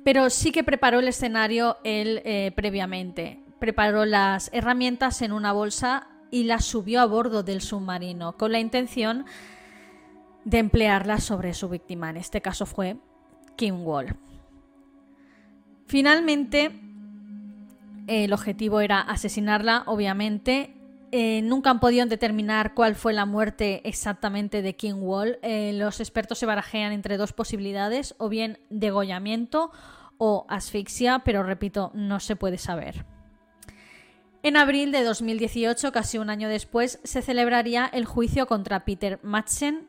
Pero 0.05 0.31
sí 0.31 0.53
que 0.53 0.63
preparó 0.63 1.01
el 1.01 1.09
escenario 1.09 1.79
él 1.83 2.21
eh, 2.25 2.53
previamente. 2.55 3.41
Preparó 3.59 4.05
las 4.05 4.51
herramientas 4.53 5.23
en 5.23 5.33
una 5.33 5.53
bolsa 5.53 6.09
y 6.31 6.45
las 6.45 6.65
subió 6.65 7.01
a 7.01 7.07
bordo 7.07 7.43
del 7.43 7.61
submarino, 7.61 8.37
con 8.37 8.53
la 8.53 8.61
intención 8.61 9.25
de 10.45 10.59
emplearla 10.59 11.19
sobre 11.19 11.55
su 11.55 11.69
víctima. 11.69 12.11
En 12.11 12.19
este 12.19 12.43
caso 12.43 12.67
fue 12.67 12.97
Kim 13.57 13.83
Wall. 13.83 14.17
Finalmente, 15.87 16.71
el 18.07 18.33
objetivo 18.33 18.81
era 18.81 19.01
asesinarla, 19.01 19.85
obviamente. 19.87 20.74
Eh, 21.17 21.43
nunca 21.43 21.71
han 21.71 21.79
podido 21.79 22.05
determinar 22.07 22.75
cuál 22.75 22.97
fue 22.97 23.13
la 23.13 23.25
muerte 23.25 23.83
exactamente 23.85 24.63
de 24.63 24.75
Kim 24.75 25.01
Wall. 25.01 25.39
Eh, 25.43 25.73
los 25.73 26.01
expertos 26.01 26.39
se 26.39 26.45
barajean 26.45 26.91
entre 26.91 27.17
dos 27.17 27.33
posibilidades, 27.33 28.17
o 28.19 28.29
bien 28.29 28.59
degollamiento 28.69 29.71
o 30.19 30.45
asfixia, 30.49 31.23
pero 31.25 31.45
repito, 31.45 31.93
no 31.95 32.19
se 32.19 32.35
puede 32.35 32.59
saber. 32.59 33.07
En 34.43 34.57
abril 34.57 34.91
de 34.91 35.05
2018, 35.05 35.93
casi 35.93 36.19
un 36.19 36.31
año 36.31 36.49
después, 36.49 36.99
se 37.05 37.23
celebraría 37.23 37.87
el 37.87 38.07
juicio 38.07 38.49
contra 38.49 38.85
Peter 38.85 39.21
Madsen, 39.23 39.87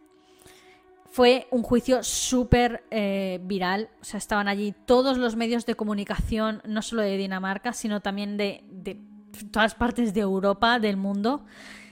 fue 1.10 1.48
un 1.50 1.64
juicio 1.64 2.04
súper 2.04 2.84
eh, 2.92 3.40
viral. 3.42 3.90
O 4.00 4.04
sea, 4.04 4.20
estaban 4.20 4.48
allí 4.48 4.76
todos 4.86 5.18
los 5.18 5.36
medios 5.36 5.66
de 5.66 5.74
comunicación, 5.74 6.62
no 6.68 6.84
solo 6.84 7.02
de 7.02 7.18
Dinamarca, 7.18 7.74
sino 7.74 8.02
también 8.02 8.38
de, 8.38 8.64
todas 9.52 9.76
partes 9.76 10.14
de 10.14 10.22
Europa, 10.22 10.80
del 10.80 10.98
mundo. 10.98 11.46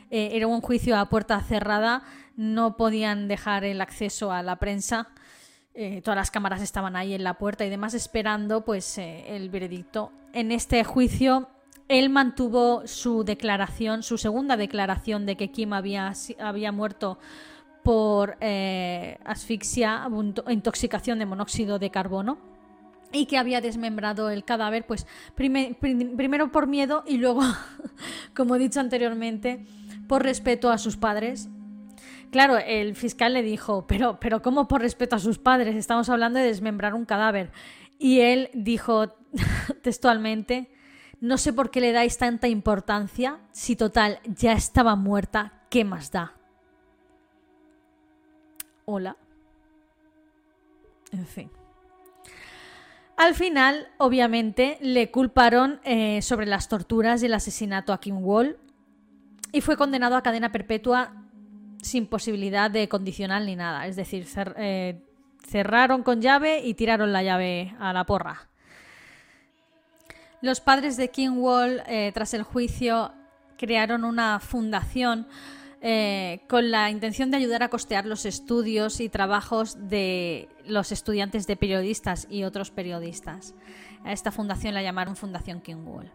Eh, 0.09 0.31
era 0.33 0.47
un 0.47 0.61
juicio 0.61 0.97
a 0.97 1.09
puerta 1.09 1.41
cerrada, 1.41 2.03
no 2.35 2.77
podían 2.77 3.27
dejar 3.27 3.63
el 3.63 3.81
acceso 3.81 4.31
a 4.31 4.43
la 4.43 4.57
prensa. 4.57 5.09
Eh, 5.73 6.01
todas 6.01 6.17
las 6.17 6.31
cámaras 6.31 6.61
estaban 6.61 6.95
ahí 6.95 7.13
en 7.13 7.23
la 7.23 7.35
puerta 7.35 7.65
y 7.65 7.69
demás 7.69 7.93
esperando 7.93 8.63
pues 8.63 8.97
el 8.97 9.49
veredicto. 9.49 10.11
En 10.33 10.51
este 10.51 10.83
juicio 10.83 11.49
él 11.87 12.09
mantuvo 12.09 12.87
su 12.87 13.23
declaración, 13.23 14.03
su 14.03 14.17
segunda 14.17 14.57
declaración 14.57 15.25
de 15.25 15.35
que 15.35 15.51
Kim 15.51 15.73
había, 15.73 16.13
había 16.39 16.71
muerto 16.71 17.19
por 17.83 18.37
eh, 18.39 19.17
asfixia 19.25 20.07
intoxicación 20.47 21.19
de 21.19 21.25
monóxido 21.25 21.79
de 21.79 21.89
carbono 21.91 22.52
y 23.13 23.27
que 23.27 23.37
había 23.37 23.61
desmembrado 23.61 24.29
el 24.29 24.43
cadáver, 24.43 24.85
pues 24.85 25.07
primero 25.35 26.51
por 26.51 26.67
miedo 26.67 27.03
y 27.07 27.17
luego, 27.17 27.41
como 28.35 28.55
he 28.55 28.59
dicho 28.59 28.79
anteriormente, 28.79 29.65
por 30.07 30.23
respeto 30.23 30.71
a 30.71 30.77
sus 30.77 30.97
padres. 30.97 31.49
Claro, 32.31 32.57
el 32.57 32.95
fiscal 32.95 33.33
le 33.33 33.43
dijo, 33.43 33.85
pero, 33.87 34.19
pero 34.19 34.41
¿cómo 34.41 34.67
por 34.67 34.81
respeto 34.81 35.15
a 35.15 35.19
sus 35.19 35.37
padres? 35.37 35.75
Estamos 35.75 36.09
hablando 36.09 36.39
de 36.39 36.45
desmembrar 36.45 36.95
un 36.95 37.05
cadáver. 37.05 37.51
Y 37.99 38.21
él 38.21 38.49
dijo 38.53 39.15
textualmente, 39.83 40.71
no 41.21 41.37
sé 41.37 41.53
por 41.53 41.69
qué 41.69 41.79
le 41.79 41.91
dais 41.91 42.17
tanta 42.17 42.47
importancia, 42.47 43.39
si 43.51 43.75
total 43.75 44.19
ya 44.25 44.53
estaba 44.53 44.95
muerta, 44.95 45.61
¿qué 45.69 45.85
más 45.85 46.11
da? 46.11 46.33
Hola. 48.85 49.15
En 51.11 51.25
fin. 51.25 51.62
Al 53.15 53.35
final, 53.35 53.87
obviamente, 53.97 54.77
le 54.81 55.11
culparon 55.11 55.79
eh, 55.83 56.21
sobre 56.21 56.45
las 56.45 56.67
torturas 56.67 57.21
y 57.21 57.27
el 57.27 57.33
asesinato 57.33 57.93
a 57.93 57.99
Kim 57.99 58.17
Wall 58.23 58.57
y 59.51 59.61
fue 59.61 59.77
condenado 59.77 60.15
a 60.15 60.23
cadena 60.23 60.51
perpetua 60.51 61.13
sin 61.81 62.07
posibilidad 62.07 62.71
de 62.71 62.89
condicional 62.89 63.45
ni 63.45 63.55
nada. 63.55 63.85
Es 63.85 63.95
decir, 63.95 64.27
eh, 64.57 64.99
cerraron 65.45 66.01
con 66.01 66.21
llave 66.21 66.61
y 66.65 66.73
tiraron 66.73 67.13
la 67.13 67.21
llave 67.21 67.75
a 67.79 67.93
la 67.93 68.05
porra. 68.05 68.49
Los 70.41 70.59
padres 70.59 70.97
de 70.97 71.09
Kim 71.09 71.37
Wall, 71.37 71.83
eh, 71.87 72.11
tras 72.13 72.33
el 72.33 72.43
juicio, 72.43 73.13
crearon 73.57 74.03
una 74.03 74.39
fundación 74.39 75.27
eh, 75.85 76.45
con 76.47 76.71
la 76.71 76.89
intención 76.89 77.29
de 77.29 77.35
ayudar 77.35 77.61
a 77.61 77.67
costear 77.67 78.05
los 78.05 78.25
estudios 78.25 79.01
y 79.01 79.09
trabajos 79.09 79.89
de 79.89 80.47
los 80.65 80.93
estudiantes 80.93 81.45
de 81.45 81.57
periodistas 81.57 82.25
y 82.29 82.45
otros 82.45 82.71
periodistas. 82.71 83.53
A 84.05 84.13
esta 84.13 84.31
fundación 84.31 84.75
la 84.75 84.81
llamaron 84.81 85.17
Fundación 85.17 85.59
King 85.59 85.83
Wall. 85.85 86.09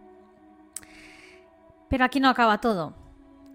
Pero 1.91 2.03
aquí 2.03 2.19
no 2.19 2.31
acaba 2.31 2.63
todo, 2.63 2.97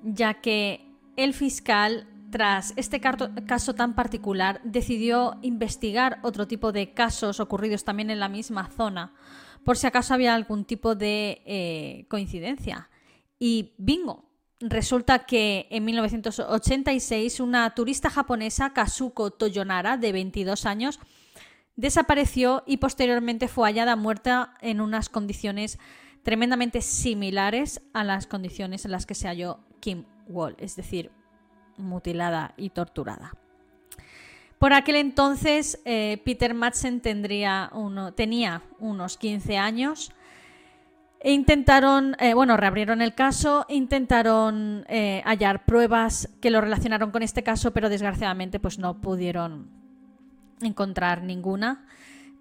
ya 0.03 0.35
que 0.35 0.85
el 1.15 1.33
fiscal, 1.33 2.07
tras 2.29 2.73
este 2.75 3.01
caso 3.01 3.73
tan 3.73 3.95
particular, 3.95 4.61
decidió 4.63 5.39
investigar 5.41 6.19
otro 6.21 6.47
tipo 6.47 6.71
de 6.71 6.93
casos 6.93 7.39
ocurridos 7.39 7.85
también 7.85 8.11
en 8.11 8.19
la 8.19 8.29
misma 8.29 8.69
zona, 8.69 9.15
por 9.63 9.77
si 9.77 9.87
acaso 9.87 10.13
había 10.13 10.35
algún 10.35 10.63
tipo 10.63 10.93
de 10.93 11.41
eh, 11.47 12.05
coincidencia. 12.07 12.91
Y 13.39 13.73
bingo, 13.79 14.32
Resulta 14.59 15.25
que 15.25 15.67
en 15.71 15.85
1986 15.85 17.39
una 17.39 17.73
turista 17.75 18.09
japonesa, 18.09 18.71
Kazuko 18.71 19.31
Toyonara, 19.31 19.97
de 19.97 20.11
22 20.11 20.65
años, 20.65 20.99
desapareció 21.75 22.63
y 22.65 22.77
posteriormente 22.77 23.47
fue 23.47 23.67
hallada 23.67 23.95
muerta 23.95 24.53
en 24.61 24.79
unas 24.79 25.09
condiciones 25.09 25.79
tremendamente 26.23 26.81
similares 26.81 27.81
a 27.93 28.03
las 28.03 28.27
condiciones 28.27 28.85
en 28.85 28.91
las 28.91 29.05
que 29.05 29.15
se 29.15 29.27
halló 29.27 29.59
Kim 29.79 30.05
Wall, 30.27 30.55
es 30.59 30.75
decir, 30.75 31.11
mutilada 31.77 32.53
y 32.55 32.69
torturada. 32.69 33.33
Por 34.59 34.71
aquel 34.71 34.95
entonces, 34.95 35.81
eh, 35.83 36.21
Peter 36.23 36.53
Madsen 36.53 37.01
tendría 37.01 37.69
uno, 37.73 38.13
tenía 38.13 38.61
unos 38.79 39.17
15 39.17 39.57
años 39.57 40.13
intentaron, 41.31 42.15
eh, 42.19 42.33
bueno, 42.33 42.57
reabrieron 42.57 43.01
el 43.01 43.15
caso, 43.15 43.65
intentaron 43.69 44.85
eh, 44.89 45.21
hallar 45.25 45.65
pruebas 45.65 46.29
que 46.41 46.49
lo 46.49 46.59
relacionaron 46.59 47.11
con 47.11 47.23
este 47.23 47.43
caso, 47.43 47.71
pero 47.71 47.89
desgraciadamente 47.89 48.59
pues 48.59 48.77
no 48.77 48.99
pudieron 48.99 49.69
encontrar 50.61 51.23
ninguna, 51.23 51.85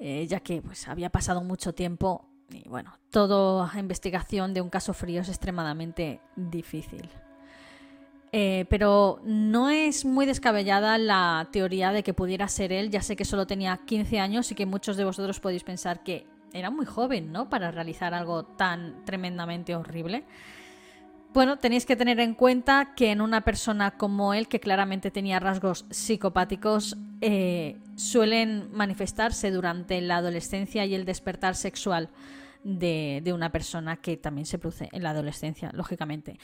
eh, 0.01 0.27
ya 0.27 0.40
que 0.40 0.62
pues 0.62 0.88
había 0.88 1.11
pasado 1.11 1.42
mucho 1.45 1.75
tiempo 1.75 2.29
y 2.51 2.68
bueno, 2.68 2.92
toda 3.11 3.71
investigación 3.79 4.53
de 4.53 4.61
un 4.61 4.68
caso 4.68 4.92
frío 4.92 5.23
es 5.23 5.29
extremadamente 5.29 6.21
difícil. 6.37 7.09
pero 8.68 9.21
no 9.25 9.68
es 9.71 10.05
muy 10.05 10.27
descabellada 10.27 10.99
la 10.99 11.49
teoría 11.53 11.92
de 11.92 12.03
que 12.03 12.14
pudiera 12.14 12.49
ser 12.49 12.73
él. 12.73 12.90
Ya 12.90 13.03
sé 13.03 13.14
que 13.14 13.25
solo 13.25 13.47
tenía 13.47 13.79
15 13.85 14.18
años 14.21 14.51
y 14.51 14.55
que 14.55 14.66
muchos 14.66 14.97
de 14.97 15.05
vosotros 15.05 15.38
podéis 15.38 15.64
pensar 15.64 16.03
que 16.03 16.27
era 16.53 16.71
muy 16.71 16.87
joven, 16.87 17.33
¿no? 17.33 17.49
Para 17.49 17.71
realizar 17.71 18.15
algo 18.15 18.45
tan 18.45 19.05
tremendamente 19.05 19.75
horrible. 19.75 20.25
Bueno, 21.33 21.59
tenéis 21.59 21.87
que 21.87 21.97
tener 21.97 22.21
en 22.21 22.35
cuenta 22.35 22.95
que 22.95 23.11
en 23.11 23.23
una 23.23 23.41
persona 23.41 23.93
como 23.93 24.35
él, 24.35 24.49
que 24.49 24.61
claramente 24.61 25.11
tenía 25.11 25.41
rasgos 25.41 25.87
psicopáticos, 25.91 26.97
eh, 27.23 27.79
suelen 27.97 28.71
manifestarse 28.73 29.51
durante 29.51 30.01
la 30.03 30.19
adolescencia 30.19 30.85
y 30.85 30.95
el 30.95 31.07
despertar 31.07 31.55
sexual 31.55 32.11
de, 32.65 33.23
de, 33.25 33.33
una 33.33 33.51
persona 33.51 33.97
que 33.97 34.19
también 34.19 34.45
se 34.45 34.59
produce 34.59 34.91
en 34.93 35.03
la 35.03 35.11
adolescencia, 35.11 35.71
lógicamente, 35.73 36.38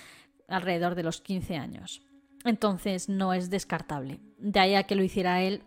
alrededor 0.48 0.94
de 0.94 1.02
los 1.02 1.20
15 1.20 1.56
años. 1.56 2.02
Entonces 2.44 3.10
no 3.10 3.34
es 3.34 3.50
descartable. 3.50 4.20
De 4.38 4.58
ahí 4.58 4.74
a 4.74 4.84
que 4.84 4.94
lo 4.94 5.04
hiciera 5.04 5.42
él, 5.42 5.62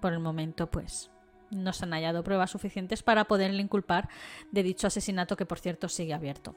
por 0.00 0.12
el 0.12 0.18
momento, 0.18 0.68
pues 0.68 1.10
no 1.50 1.72
se 1.72 1.84
han 1.84 1.92
hallado 1.92 2.24
pruebas 2.24 2.50
suficientes 2.50 3.02
para 3.02 3.24
poderle 3.24 3.62
inculpar 3.62 4.08
de 4.50 4.62
dicho 4.62 4.86
asesinato 4.86 5.36
que, 5.36 5.46
por 5.46 5.58
cierto, 5.58 5.88
sigue 5.88 6.14
abierto. 6.14 6.54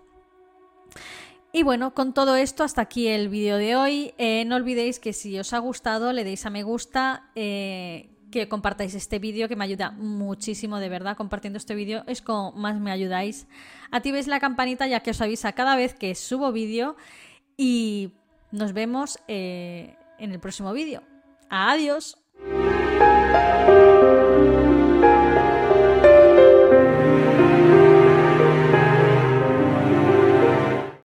Y 1.56 1.62
bueno, 1.62 1.94
con 1.94 2.14
todo 2.14 2.36
esto, 2.36 2.64
hasta 2.64 2.82
aquí 2.82 3.08
el 3.08 3.30
vídeo 3.30 3.58
de 3.58 3.76
hoy. 3.76 4.14
Eh, 4.18 4.44
no 4.46 4.56
olvidéis 4.56 5.00
que 5.00 5.14
si 5.14 5.38
os 5.38 5.54
ha 5.54 5.60
gustado, 5.60 6.12
le 6.12 6.24
deis 6.24 6.46
a 6.48 6.50
me 6.50 6.64
gusta, 6.64 7.30
eh, 7.36 8.10
que 8.32 8.50
compartáis 8.50 8.96
este 8.96 9.20
vídeo, 9.20 9.48
que 9.48 9.56
me 9.56 9.64
ayuda 9.64 9.92
muchísimo, 9.92 10.80
de 10.80 10.90
verdad. 10.90 11.16
Compartiendo 11.16 11.58
este 11.58 11.76
vídeo 11.76 12.04
es 12.08 12.24
como 12.24 12.54
más 12.54 12.80
me 12.80 12.92
ayudáis. 12.92 13.46
Activéis 13.92 14.26
la 14.26 14.40
campanita 14.40 14.88
ya 14.88 15.02
que 15.02 15.12
os 15.12 15.22
avisa 15.22 15.52
cada 15.52 15.76
vez 15.76 15.94
que 15.94 16.16
subo 16.16 16.52
vídeo. 16.52 16.96
Y 17.56 18.14
nos 18.52 18.74
vemos 18.74 19.20
eh, 19.28 19.96
en 20.18 20.32
el 20.32 20.40
próximo 20.40 20.74
vídeo. 20.74 21.04
Adiós. 21.52 22.18